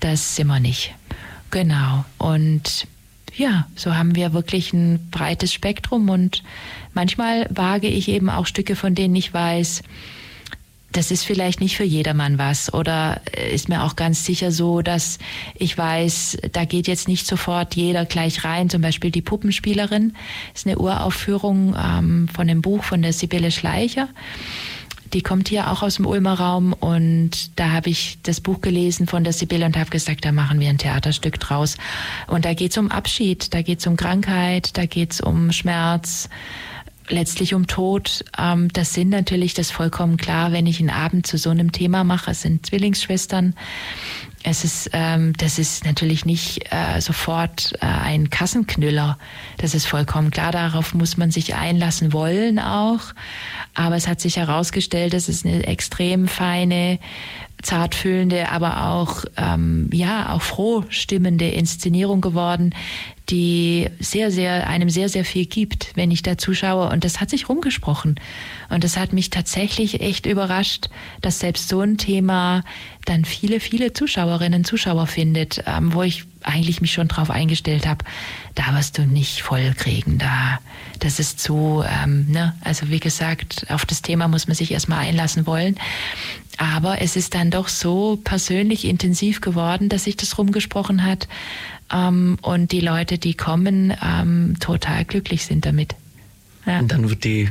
[0.00, 0.94] Das sind wir nicht.
[1.50, 2.04] Genau.
[2.16, 2.86] Und
[3.36, 6.42] ja, so haben wir wirklich ein breites Spektrum und
[6.94, 9.82] manchmal wage ich eben auch Stücke, von denen ich weiß,
[10.92, 12.72] das ist vielleicht nicht für jedermann was.
[12.72, 13.20] Oder
[13.52, 15.18] ist mir auch ganz sicher so, dass
[15.54, 18.70] ich weiß, da geht jetzt nicht sofort jeder gleich rein.
[18.70, 20.14] Zum Beispiel die Puppenspielerin
[20.54, 24.08] ist eine Uraufführung ähm, von dem Buch von der Sibylle Schleicher.
[25.12, 29.06] Die kommt hier auch aus dem Ulmer Raum und da habe ich das Buch gelesen
[29.06, 31.76] von der Sibylle und habe gesagt, da machen wir ein Theaterstück draus.
[32.26, 35.50] Und da geht es um Abschied, da geht es um Krankheit, da geht es um
[35.52, 36.28] Schmerz,
[37.08, 38.24] letztlich um Tod.
[38.36, 42.04] Ähm, das sind natürlich das vollkommen klar, wenn ich einen Abend zu so einem Thema
[42.04, 42.30] mache.
[42.30, 43.54] Es sind Zwillingsschwestern.
[44.44, 49.18] Es ist, ähm, das ist natürlich nicht äh, sofort äh, ein Kassenknüller.
[49.58, 50.52] Das ist vollkommen klar.
[50.52, 53.00] Darauf muss man sich einlassen wollen auch.
[53.74, 56.98] Aber es hat sich herausgestellt, dass es eine extrem feine
[57.62, 62.74] zartfühlende, aber auch ähm, ja auch froh stimmende Inszenierung geworden,
[63.30, 67.30] die sehr sehr einem sehr sehr viel gibt, wenn ich da zuschaue und das hat
[67.30, 68.20] sich rumgesprochen.
[68.70, 70.88] Und das hat mich tatsächlich echt überrascht,
[71.20, 72.62] dass selbst so ein Thema
[73.04, 78.04] dann viele viele Zuschauerinnen Zuschauer findet, ähm, wo ich eigentlich mich schon drauf eingestellt habe,
[78.54, 80.58] da wirst du nicht voll kriegen, da
[80.98, 85.06] das ist zu ähm, ne also wie gesagt auf das Thema muss man sich erstmal
[85.06, 85.76] einlassen wollen
[86.58, 91.28] aber es ist dann doch so persönlich intensiv geworden, dass sich das rumgesprochen hat
[91.92, 95.94] ähm, und die Leute, die kommen, ähm, total glücklich sind damit.
[96.66, 96.80] Ja.
[96.80, 97.48] Und dann wird die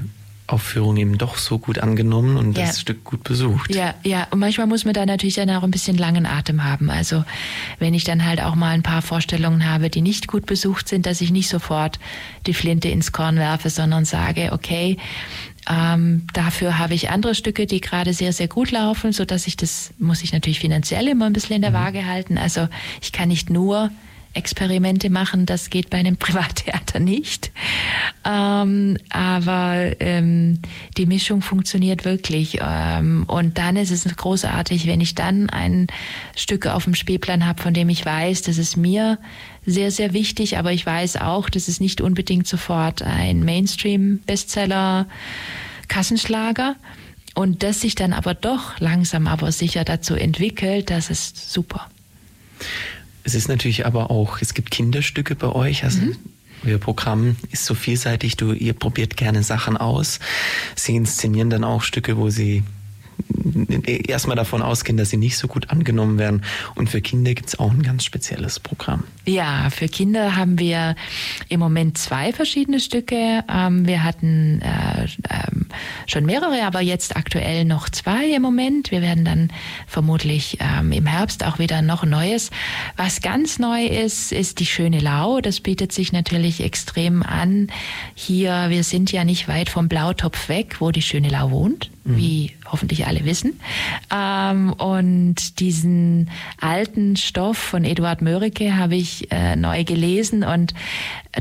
[0.47, 2.65] Aufführung eben doch so gut angenommen und ja.
[2.65, 3.75] das Stück gut besucht.
[3.75, 4.27] Ja, ja.
[4.31, 6.89] Und manchmal muss man da natürlich dann auch ein bisschen langen Atem haben.
[6.89, 7.25] Also
[7.79, 11.05] wenn ich dann halt auch mal ein paar Vorstellungen habe, die nicht gut besucht sind,
[11.05, 11.99] dass ich nicht sofort
[12.45, 14.97] die Flinte ins Korn werfe, sondern sage, okay,
[15.69, 19.57] ähm, dafür habe ich andere Stücke, die gerade sehr, sehr gut laufen, so dass ich
[19.57, 21.75] das, muss ich natürlich finanziell immer ein bisschen in der mhm.
[21.75, 22.37] Waage halten.
[22.37, 22.69] Also
[23.01, 23.91] ich kann nicht nur
[24.37, 27.51] Experimente machen, das geht bei einem Privattheater nicht.
[28.23, 30.59] Ähm, aber ähm,
[30.97, 32.59] die Mischung funktioniert wirklich.
[32.61, 35.87] Ähm, und dann ist es großartig, wenn ich dann ein
[36.35, 39.17] Stück auf dem Spielplan habe, von dem ich weiß, dass es mir
[39.65, 45.07] sehr, sehr wichtig, aber ich weiß auch, dass es nicht unbedingt sofort ein Mainstream-Bestseller,
[45.87, 46.75] Kassenschlager.
[47.35, 51.87] Und das sich dann aber doch langsam aber sicher dazu entwickelt, das ist super.
[53.27, 56.15] Es ist natürlich aber auch, es gibt Kinderstücke bei euch, also mhm.
[56.65, 60.19] Euer Programm ist so vielseitig, du, ihr probiert gerne Sachen aus.
[60.75, 62.63] Sie inszenieren dann auch Stücke, wo sie
[63.85, 66.43] erstmal davon ausgehen, dass sie nicht so gut angenommen werden.
[66.75, 69.03] Und für Kinder gibt es auch ein ganz spezielles Programm.
[69.25, 70.95] Ja, für Kinder haben wir
[71.49, 73.43] im Moment zwei verschiedene Stücke.
[73.49, 75.67] Ähm, wir hatten äh, ähm,
[76.05, 78.91] schon mehrere, aber jetzt aktuell noch zwei im Moment.
[78.91, 79.51] Wir werden dann
[79.85, 82.51] vermutlich ähm, im Herbst auch wieder noch Neues.
[82.95, 85.41] Was ganz neu ist, ist die schöne Lau.
[85.41, 87.67] Das bietet sich natürlich extrem an.
[88.15, 91.89] Hier, wir sind ja nicht weit vom Blautopf weg, wo die schöne Lau wohnt.
[92.15, 93.59] Wie hoffentlich alle wissen.
[94.13, 96.29] Ähm, und diesen
[96.61, 100.73] alten Stoff von Eduard Mörike habe ich äh, neu gelesen und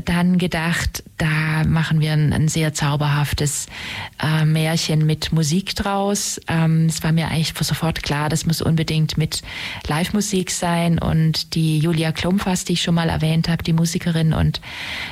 [0.05, 3.67] dann gedacht, da machen wir ein, ein sehr zauberhaftes
[4.23, 6.41] äh, Märchen mit Musik draus.
[6.49, 9.43] Ähm, es war mir eigentlich sofort klar, das muss unbedingt mit
[9.87, 10.99] Live-Musik sein.
[10.99, 14.61] Und die Julia Klumpfas, die ich schon mal erwähnt habe, die Musikerin und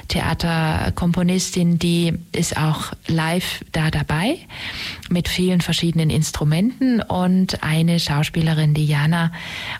[0.09, 4.39] Theaterkomponistin, die ist auch live da dabei
[5.09, 9.32] mit vielen verschiedenen Instrumenten und eine Schauspielerin, die Jana,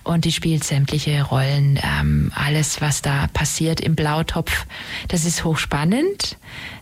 [0.03, 1.79] und die spielt sämtliche Rollen.
[1.83, 4.67] Ähm, alles, was da passiert im Blautopf,
[5.09, 6.37] das ist hochspannend,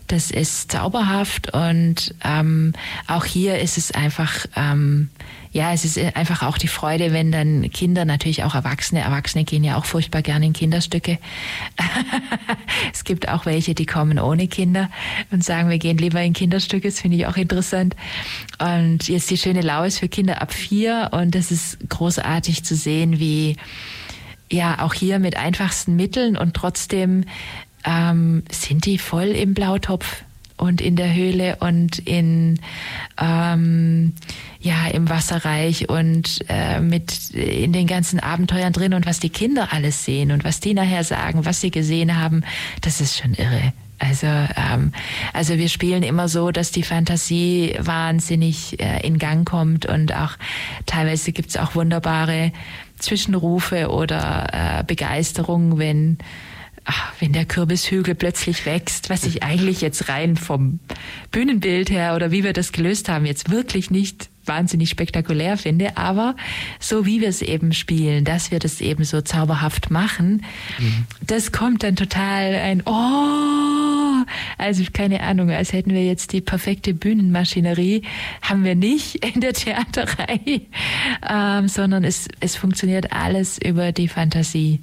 [0.07, 2.73] das ist zauberhaft und ähm,
[3.07, 5.09] auch hier ist es einfach, ähm,
[5.51, 9.63] ja, es ist einfach auch die Freude, wenn dann Kinder, natürlich auch Erwachsene, Erwachsene gehen
[9.63, 11.19] ja auch furchtbar gerne in Kinderstücke.
[12.93, 14.89] es gibt auch welche, die kommen ohne Kinder
[15.31, 17.95] und sagen, wir gehen lieber in Kinderstücke, das finde ich auch interessant.
[18.59, 22.75] Und jetzt die schöne Lau ist für Kinder ab vier und das ist großartig zu
[22.75, 23.57] sehen, wie
[24.51, 27.25] ja auch hier mit einfachsten Mitteln und trotzdem
[27.85, 30.23] ähm, sind die voll im Blautopf
[30.57, 32.59] und in der Höhle und in
[33.19, 34.13] ähm,
[34.59, 39.69] ja im Wasserreich und äh, mit in den ganzen Abenteuern drin und was die Kinder
[39.71, 42.43] alles sehen und was die nachher sagen, was sie gesehen haben,
[42.81, 43.73] das ist schon irre.
[43.99, 44.91] Also, ähm,
[45.31, 50.31] also wir spielen immer so, dass die Fantasie wahnsinnig äh, in Gang kommt und auch
[50.85, 52.51] teilweise gibt's auch wunderbare
[52.99, 56.17] Zwischenrufe oder äh, Begeisterung, wenn
[56.85, 60.79] ach, wenn der Kürbishügel plötzlich wächst, was ich eigentlich jetzt rein vom
[61.31, 66.35] Bühnenbild her oder wie wir das gelöst haben, jetzt wirklich nicht wahnsinnig spektakulär finde, aber
[66.79, 70.43] so wie wir es eben spielen, dass wir das eben so zauberhaft machen,
[70.79, 71.05] mhm.
[71.25, 74.25] das kommt dann total ein Oh,
[74.57, 78.03] also keine Ahnung, als hätten wir jetzt die perfekte Bühnenmaschinerie,
[78.41, 80.61] haben wir nicht in der Theaterei,
[81.29, 84.81] ähm, sondern es, es funktioniert alles über die Fantasie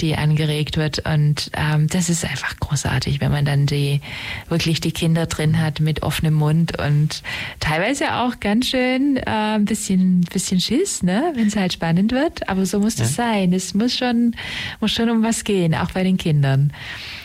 [0.00, 1.02] die angeregt wird.
[1.06, 4.00] Und ähm, das ist einfach großartig, wenn man dann die
[4.48, 7.22] wirklich die Kinder drin hat mit offenem Mund und
[7.60, 12.48] teilweise auch ganz schön äh, ein bisschen, bisschen Schiss, ne, wenn es halt spannend wird.
[12.48, 13.04] Aber so muss ja.
[13.04, 13.52] das sein.
[13.52, 14.34] Es muss schon,
[14.80, 16.72] muss schon um was gehen, auch bei den Kindern.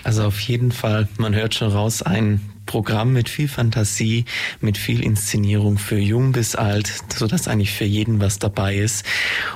[0.04, 2.42] Also auf jeden Fall, man hört schon raus, ein
[2.72, 4.24] Programm mit viel Fantasie,
[4.62, 9.06] mit viel Inszenierung für jung bis alt, so dass eigentlich für jeden was dabei ist.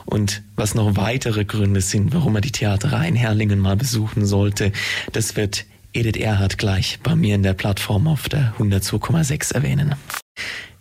[0.03, 4.73] Und was noch weitere Gründe sind, warum man die Theaterei in Herrlingen mal besuchen sollte,
[5.13, 9.95] das wird Edith Erhardt gleich bei mir in der Plattform auf der 102,6 erwähnen.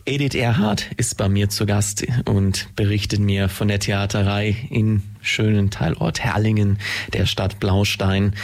[0.04, 5.70] Edith Erhardt ist bei mir zu Gast und berichtet mir von der Theaterei in schönen
[5.70, 6.80] Teilort Herrlingen,
[7.12, 8.34] der Stadt Blaustein.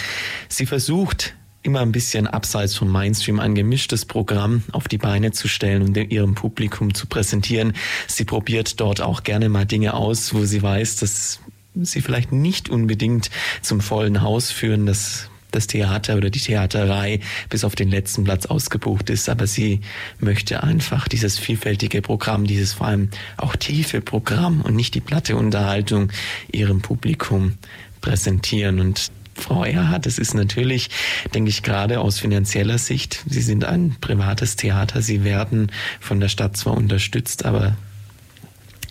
[0.49, 5.49] Sie versucht immer ein bisschen abseits vom Mainstream ein gemischtes Programm auf die Beine zu
[5.49, 7.75] stellen und ihrem Publikum zu präsentieren.
[8.07, 11.41] Sie probiert dort auch gerne mal Dinge aus, wo sie weiß, dass
[11.75, 13.31] sie vielleicht nicht unbedingt
[13.63, 18.47] zum vollen Haus führen, dass das Theater oder die Theaterei bis auf den letzten Platz
[18.47, 19.81] ausgebucht ist, aber sie
[20.21, 25.37] möchte einfach dieses vielfältige Programm, dieses vor allem auch tiefe Programm und nicht die platte
[25.37, 26.11] Unterhaltung
[26.53, 27.55] ihrem Publikum
[28.01, 30.91] präsentieren und Frau Erhardt, es ist natürlich,
[31.35, 36.29] denke ich, gerade aus finanzieller Sicht, Sie sind ein privates Theater, Sie werden von der
[36.29, 37.77] Stadt zwar unterstützt, aber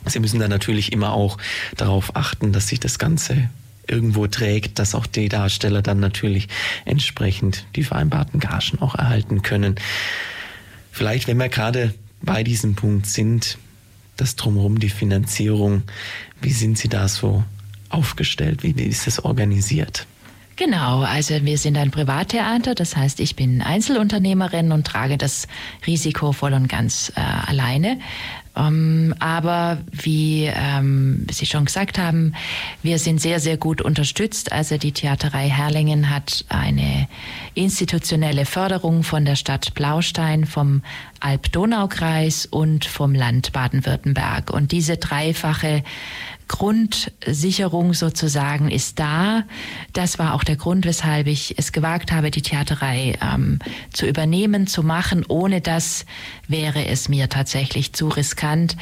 [0.06, 1.38] Sie müssen dann natürlich immer auch
[1.78, 3.50] darauf achten, dass sich das Ganze
[3.88, 6.48] irgendwo trägt, dass auch die Darsteller dann natürlich
[6.86, 9.76] entsprechend die vereinbarten Gagen auch erhalten können.
[10.92, 13.58] Vielleicht, wenn wir gerade bei diesem Punkt sind,
[14.18, 15.84] das drumherum, die Finanzierung,
[16.42, 17.44] wie sind Sie da so
[17.90, 18.64] aufgestellt?
[18.64, 20.06] Wie ist es organisiert?
[20.60, 25.48] Genau, also wir sind ein Privattheater, das heißt, ich bin Einzelunternehmerin und trage das
[25.88, 27.98] Risiko voll und ganz äh, alleine.
[28.58, 32.34] Ähm, aber wie ähm, Sie schon gesagt haben,
[32.84, 34.52] wir sind sehr, sehr gut unterstützt.
[34.52, 37.08] Also die Theaterei Herrlingen hat eine
[37.54, 40.82] institutionelle Förderung von der Stadt Blaustein, vom
[41.22, 44.52] Alb-Donau-Kreis und vom Land Baden-Württemberg.
[44.52, 45.84] Und diese dreifache
[46.50, 49.44] Grundsicherung sozusagen ist da.
[49.94, 53.60] Das war auch der Grund, weshalb ich es gewagt habe, die Theaterei ähm,
[53.94, 55.24] zu übernehmen, zu machen.
[55.28, 56.06] Ohne das
[56.50, 58.76] wäre es mir tatsächlich zu riskant.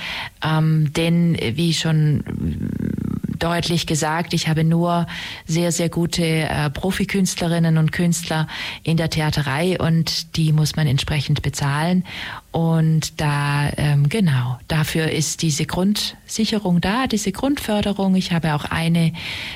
[0.43, 2.23] Ähm, denn wie schon
[3.39, 5.07] deutlich gesagt, ich habe nur
[5.45, 8.47] sehr, sehr gute äh, Profikünstlerinnen und Künstler
[8.83, 12.03] in der Theaterei und die muss man entsprechend bezahlen.
[12.51, 18.15] Und da, ähm, genau, dafür ist diese Grundsicherung da, diese Grundförderung.
[18.15, 19.13] Ich habe auch eine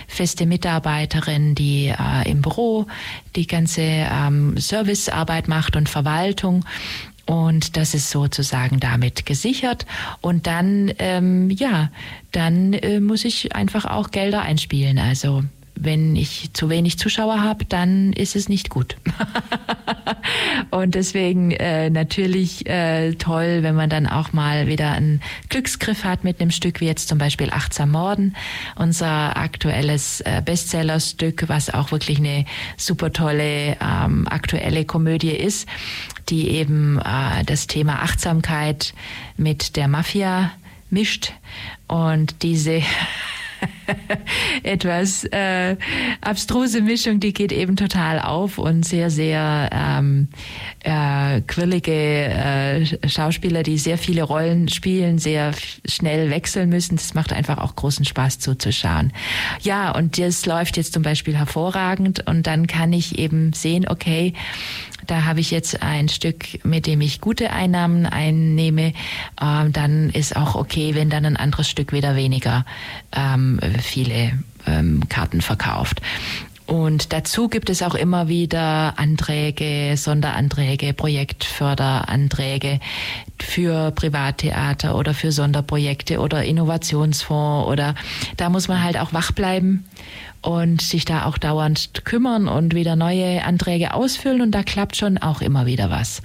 [0.07, 2.85] feste Mitarbeiterin, die äh, im Büro
[3.35, 6.65] die ganze ähm, Servicearbeit macht und Verwaltung.
[7.25, 9.85] Und das ist sozusagen damit gesichert.
[10.21, 11.91] Und dann, ähm, ja,
[12.31, 14.97] dann äh, muss ich einfach auch Gelder einspielen.
[14.97, 15.43] Also
[15.75, 18.97] wenn ich zu wenig Zuschauer habe, dann ist es nicht gut.
[20.71, 26.23] und deswegen äh, natürlich äh, toll, wenn man dann auch mal wieder einen Glücksgriff hat
[26.23, 28.35] mit einem Stück wie jetzt zum Beispiel Achtsam Morden,
[28.75, 32.45] unser aktuelles äh, Bestsellerstück, was auch wirklich eine
[32.77, 35.67] super tolle ähm, aktuelle Komödie ist,
[36.29, 38.93] die eben äh, das Thema Achtsamkeit
[39.35, 40.51] mit der Mafia
[40.89, 41.33] mischt.
[41.87, 42.81] Und diese
[44.63, 45.75] etwas äh,
[46.21, 50.29] abstruse Mischung, die geht eben total auf und sehr, sehr ähm,
[50.79, 55.51] äh, quirlige äh, Schauspieler, die sehr viele Rollen spielen, sehr
[55.85, 56.95] schnell wechseln müssen.
[56.95, 59.11] Das macht einfach auch großen Spaß zuzuschauen.
[59.61, 64.33] Ja, und das läuft jetzt zum Beispiel hervorragend und dann kann ich eben sehen, okay,
[65.07, 68.93] da habe ich jetzt ein Stück, mit dem ich gute Einnahmen einnehme,
[69.41, 72.65] ähm, dann ist auch okay, wenn dann ein anderes Stück wieder weniger
[73.11, 74.33] ähm, viele
[74.67, 76.01] ähm, Karten verkauft.
[76.71, 82.79] Und dazu gibt es auch immer wieder Anträge, Sonderanträge, Projektförderanträge
[83.41, 87.93] für Privattheater oder für Sonderprojekte oder Innovationsfonds oder
[88.37, 89.83] da muss man halt auch wach bleiben
[90.41, 95.19] und sich da auch dauernd kümmern und wieder neue Anträge ausfüllen und da klappt schon
[95.19, 96.21] auch immer wieder was.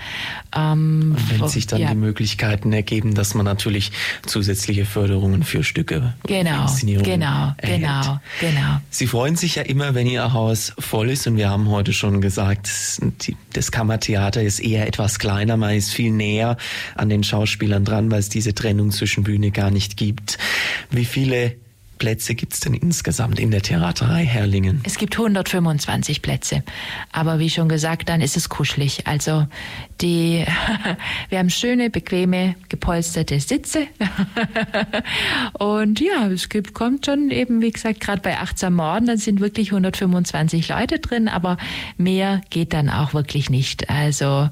[0.56, 1.90] Ähm, und wenn sich dann ja.
[1.90, 3.92] die Möglichkeiten ergeben, dass man natürlich
[4.24, 6.66] zusätzliche Förderungen für Stücke, genau,
[7.02, 7.80] genau, erhält.
[7.82, 8.80] genau, genau.
[8.88, 12.22] Sie freuen sich ja immer, wenn Ihr Haus voll ist und wir haben heute schon
[12.22, 12.70] gesagt,
[13.52, 16.56] das Kammertheater ist eher etwas kleiner, man ist viel näher
[16.94, 20.38] an den Schauspielern dran, weil es diese Trennung zwischen Bühne gar nicht gibt.
[20.90, 21.56] Wie viele
[21.98, 24.80] Plätze gibt es denn insgesamt in der Theaterei Herrlingen?
[24.84, 26.62] Es gibt 125 Plätze.
[27.12, 29.06] Aber wie schon gesagt, dann ist es kuschelig.
[29.06, 29.46] Also
[30.00, 30.44] die,
[31.28, 33.86] wir haben schöne, bequeme, gepolsterte Sitze.
[35.58, 39.40] Und ja, es gibt, kommt schon eben, wie gesagt, gerade bei Achtsam Morden, dann sind
[39.40, 41.56] wirklich 125 Leute drin, aber
[41.96, 43.88] mehr geht dann auch wirklich nicht.
[43.88, 44.50] Also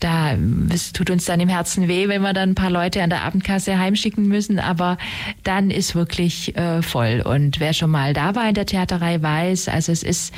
[0.00, 0.36] da,
[0.72, 3.22] es tut uns dann im Herzen weh, wenn wir dann ein paar Leute an der
[3.22, 4.96] Abendkasse heimschicken müssen, aber
[5.42, 7.22] dann ist wirklich äh, voll.
[7.24, 10.34] Und wer schon mal da war in der Theaterei weiß, also es ist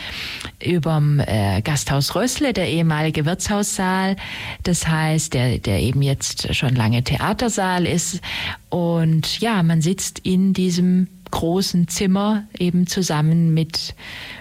[0.64, 4.16] überm äh, Gasthaus Rössle, der ehemalige Wirtshaussaal,
[4.62, 8.20] das heißt, der, der eben jetzt schon lange Theatersaal ist.
[8.68, 13.94] Und ja, man sitzt in diesem großen Zimmer eben zusammen mit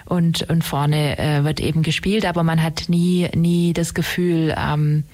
[0.04, 5.04] und und vorne äh, wird eben gespielt, aber man hat nie nie das Gefühl ähm,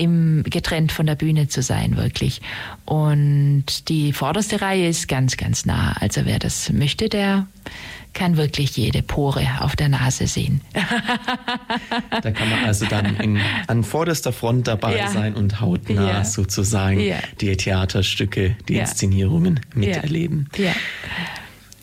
[0.00, 2.40] im getrennt von der Bühne zu sein wirklich.
[2.86, 5.92] Und die vorderste Reihe ist ganz ganz nah.
[6.00, 7.46] Also wer das möchte, der
[8.12, 10.62] kann wirklich jede Pore auf der Nase sehen.
[12.22, 15.08] da kann man also dann in, an vorderster Front dabei ja.
[15.08, 16.24] sein und hautnah ja.
[16.24, 17.18] sozusagen ja.
[17.40, 20.48] die Theaterstücke, die Inszenierungen miterleben.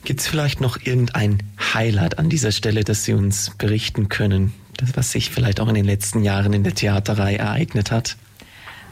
[0.03, 1.43] Gibt es vielleicht noch irgendein
[1.73, 5.75] Highlight an dieser Stelle, das Sie uns berichten können, das, was sich vielleicht auch in
[5.75, 8.17] den letzten Jahren in der Theaterei ereignet hat?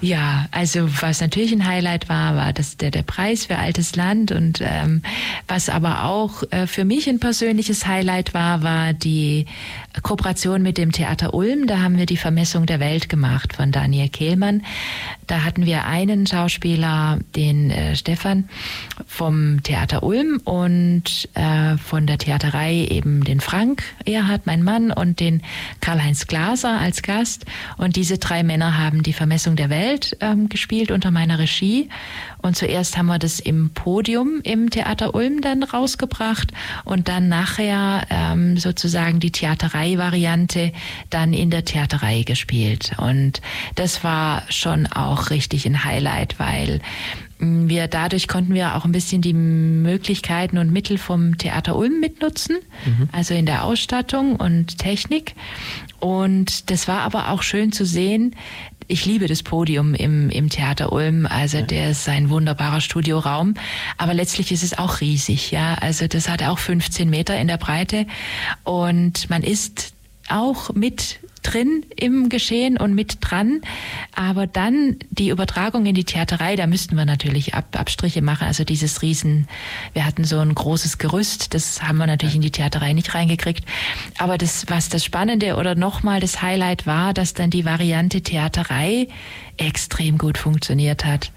[0.01, 4.31] Ja, also was natürlich ein Highlight war, war das der, der Preis für Altes Land
[4.31, 5.01] und ähm,
[5.47, 9.45] was aber auch äh, für mich ein persönliches Highlight war, war die
[10.03, 11.65] Kooperation mit dem Theater Ulm.
[11.65, 14.63] Da haben wir die Vermessung der Welt gemacht von Daniel Kehlmann.
[15.27, 18.49] Da hatten wir einen Schauspieler, den äh, Stefan
[19.07, 25.21] vom Theater Ulm und äh, von der Theaterei eben den Frank Erhard, mein Mann, und
[25.21, 25.41] den
[25.79, 27.45] Karl-Heinz Glaser als Gast.
[27.77, 29.84] Und diese drei Männer haben die Vermessung der Welt
[30.21, 31.89] ähm, gespielt unter meiner Regie.
[32.41, 36.51] Und zuerst haben wir das im Podium im Theater Ulm dann rausgebracht
[36.83, 40.71] und dann nachher ähm, sozusagen die Theaterei-Variante
[41.09, 42.91] dann in der Theaterei gespielt.
[42.97, 43.41] Und
[43.75, 46.81] das war schon auch richtig ein Highlight, weil
[47.39, 51.99] mm, wir dadurch konnten wir auch ein bisschen die Möglichkeiten und Mittel vom Theater Ulm
[51.99, 53.09] mitnutzen, mhm.
[53.11, 55.33] also in der Ausstattung und Technik.
[55.99, 58.35] Und das war aber auch schön zu sehen,
[58.87, 61.25] ich liebe das Podium im, im Theater Ulm.
[61.25, 63.55] Also der ist ein wunderbarer Studioraum.
[63.97, 65.75] Aber letztlich ist es auch riesig, ja.
[65.75, 68.05] Also das hat auch 15 Meter in der Breite.
[68.63, 69.93] Und man ist
[70.29, 73.61] auch mit drin im Geschehen und mit dran.
[74.15, 78.47] Aber dann die Übertragung in die Theaterei, da müssten wir natürlich Ab Abstriche machen.
[78.47, 79.47] Also dieses Riesen,
[79.93, 83.65] wir hatten so ein großes Gerüst, das haben wir natürlich in die Theaterei nicht reingekriegt.
[84.17, 89.07] Aber das, was das Spannende oder nochmal das Highlight war, dass dann die Variante Theaterei
[89.57, 91.31] extrem gut funktioniert hat.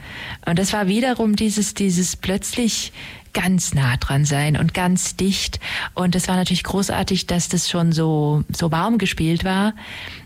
[0.46, 2.92] Und das war wiederum dieses, dieses plötzlich
[3.39, 5.61] ganz nah dran sein und ganz dicht.
[5.95, 9.74] Und es war natürlich großartig, dass das schon so, so warm gespielt war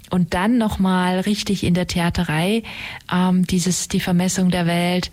[0.09, 2.63] und dann nochmal richtig in der Theaterei
[3.13, 5.11] ähm, dieses die Vermessung der Welt.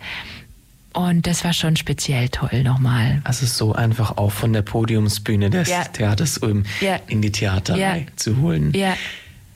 [0.94, 3.20] Und das war schon speziell toll nochmal.
[3.24, 5.84] Also so einfach auch von der Podiumsbühne des ja.
[5.84, 6.98] Theaters Ulm ja.
[7.06, 8.16] in die Theaterei ja.
[8.16, 8.72] zu holen.
[8.74, 8.96] Ja.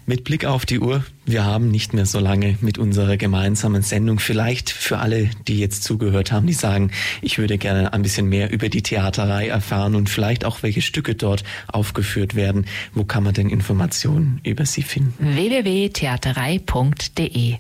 [0.07, 4.19] Mit Blick auf die Uhr, wir haben nicht mehr so lange mit unserer gemeinsamen Sendung.
[4.19, 6.91] Vielleicht für alle, die jetzt zugehört haben, die sagen,
[7.23, 11.15] ich würde gerne ein bisschen mehr über die Theaterei erfahren und vielleicht auch welche Stücke
[11.15, 12.67] dort aufgeführt werden.
[12.93, 15.37] Wo kann man denn Informationen über sie finden?
[15.37, 17.55] www.theaterei.de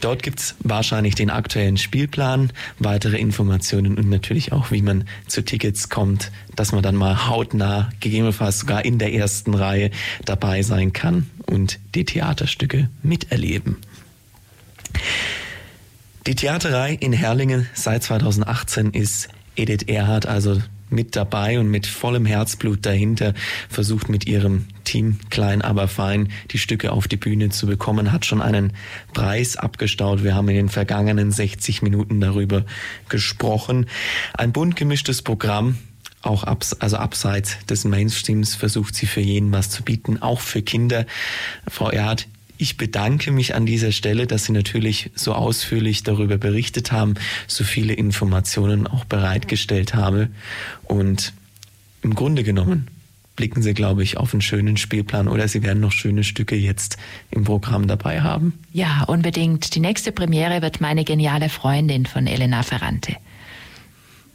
[0.00, 5.88] Dort gibt's wahrscheinlich den aktuellen Spielplan, weitere Informationen und natürlich auch, wie man zu Tickets
[5.88, 9.90] kommt, dass man dann mal hautnah, gegebenenfalls sogar in der ersten Reihe
[10.24, 13.76] dabei sein kann und die Theaterstücke miterleben.
[16.26, 22.26] Die Theaterei in Herlingen seit 2018 ist Edith Erhardt, also mit dabei und mit vollem
[22.26, 23.34] Herzblut dahinter
[23.68, 28.24] versucht mit ihrem Team klein aber fein die Stücke auf die Bühne zu bekommen, hat
[28.24, 28.72] schon einen
[29.12, 30.22] Preis abgestaut.
[30.24, 32.64] Wir haben in den vergangenen 60 Minuten darüber
[33.08, 33.86] gesprochen.
[34.34, 35.76] Ein bunt gemischtes Programm,
[36.22, 40.62] auch abs also abseits des Mainstreams versucht sie für jeden was zu bieten, auch für
[40.62, 41.06] Kinder.
[41.68, 42.28] Frau Erhardt,
[42.58, 47.14] ich bedanke mich an dieser Stelle, dass Sie natürlich so ausführlich darüber berichtet haben,
[47.46, 50.28] so viele Informationen auch bereitgestellt habe.
[50.84, 51.32] Und
[52.02, 52.88] im Grunde genommen
[53.36, 56.96] blicken Sie, glaube ich, auf einen schönen Spielplan oder Sie werden noch schöne Stücke jetzt
[57.30, 58.54] im Programm dabei haben.
[58.72, 59.74] Ja, unbedingt.
[59.74, 63.16] Die nächste Premiere wird meine geniale Freundin von Elena Ferrante.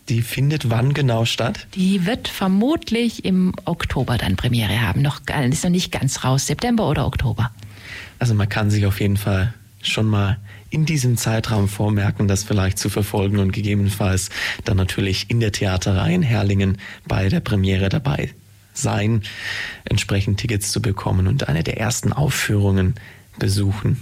[0.10, 1.68] Die findet wann genau statt?
[1.76, 5.02] Die wird vermutlich im Oktober dann Premiere haben.
[5.02, 6.48] Noch ist noch nicht ganz raus.
[6.48, 7.52] September oder Oktober.
[8.20, 10.38] Also man kann sich auf jeden Fall schon mal
[10.70, 14.30] in diesem Zeitraum vormerken, das vielleicht zu verfolgen und gegebenenfalls
[14.64, 18.30] dann natürlich in der Theaterei in Herlingen bei der Premiere dabei
[18.74, 19.24] sein,
[19.84, 22.96] entsprechend Tickets zu bekommen und eine der ersten Aufführungen
[23.38, 23.98] besuchen.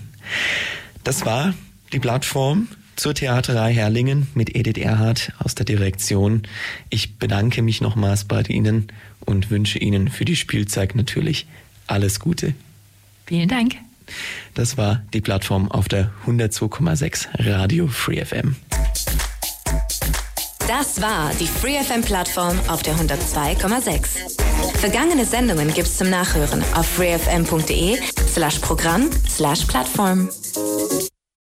[1.03, 1.53] Das war
[1.91, 6.43] die Plattform zur Theaterei Herlingen mit Edith Erhardt aus der Direktion.
[6.89, 8.87] Ich bedanke mich nochmals bei Ihnen
[9.21, 11.47] und wünsche Ihnen für die Spielzeit natürlich
[11.87, 12.53] alles Gute.
[13.29, 13.75] Vielen Dank.
[14.55, 18.55] Das war die Plattform auf der 102,6 Radio Free FM.
[20.67, 24.77] Das war die Free FM Plattform auf der 102,6.
[24.79, 27.99] Vergangene Sendungen gibt's zum Nachhören auf freefm.de
[28.33, 30.27] slash Programm slash Plattform.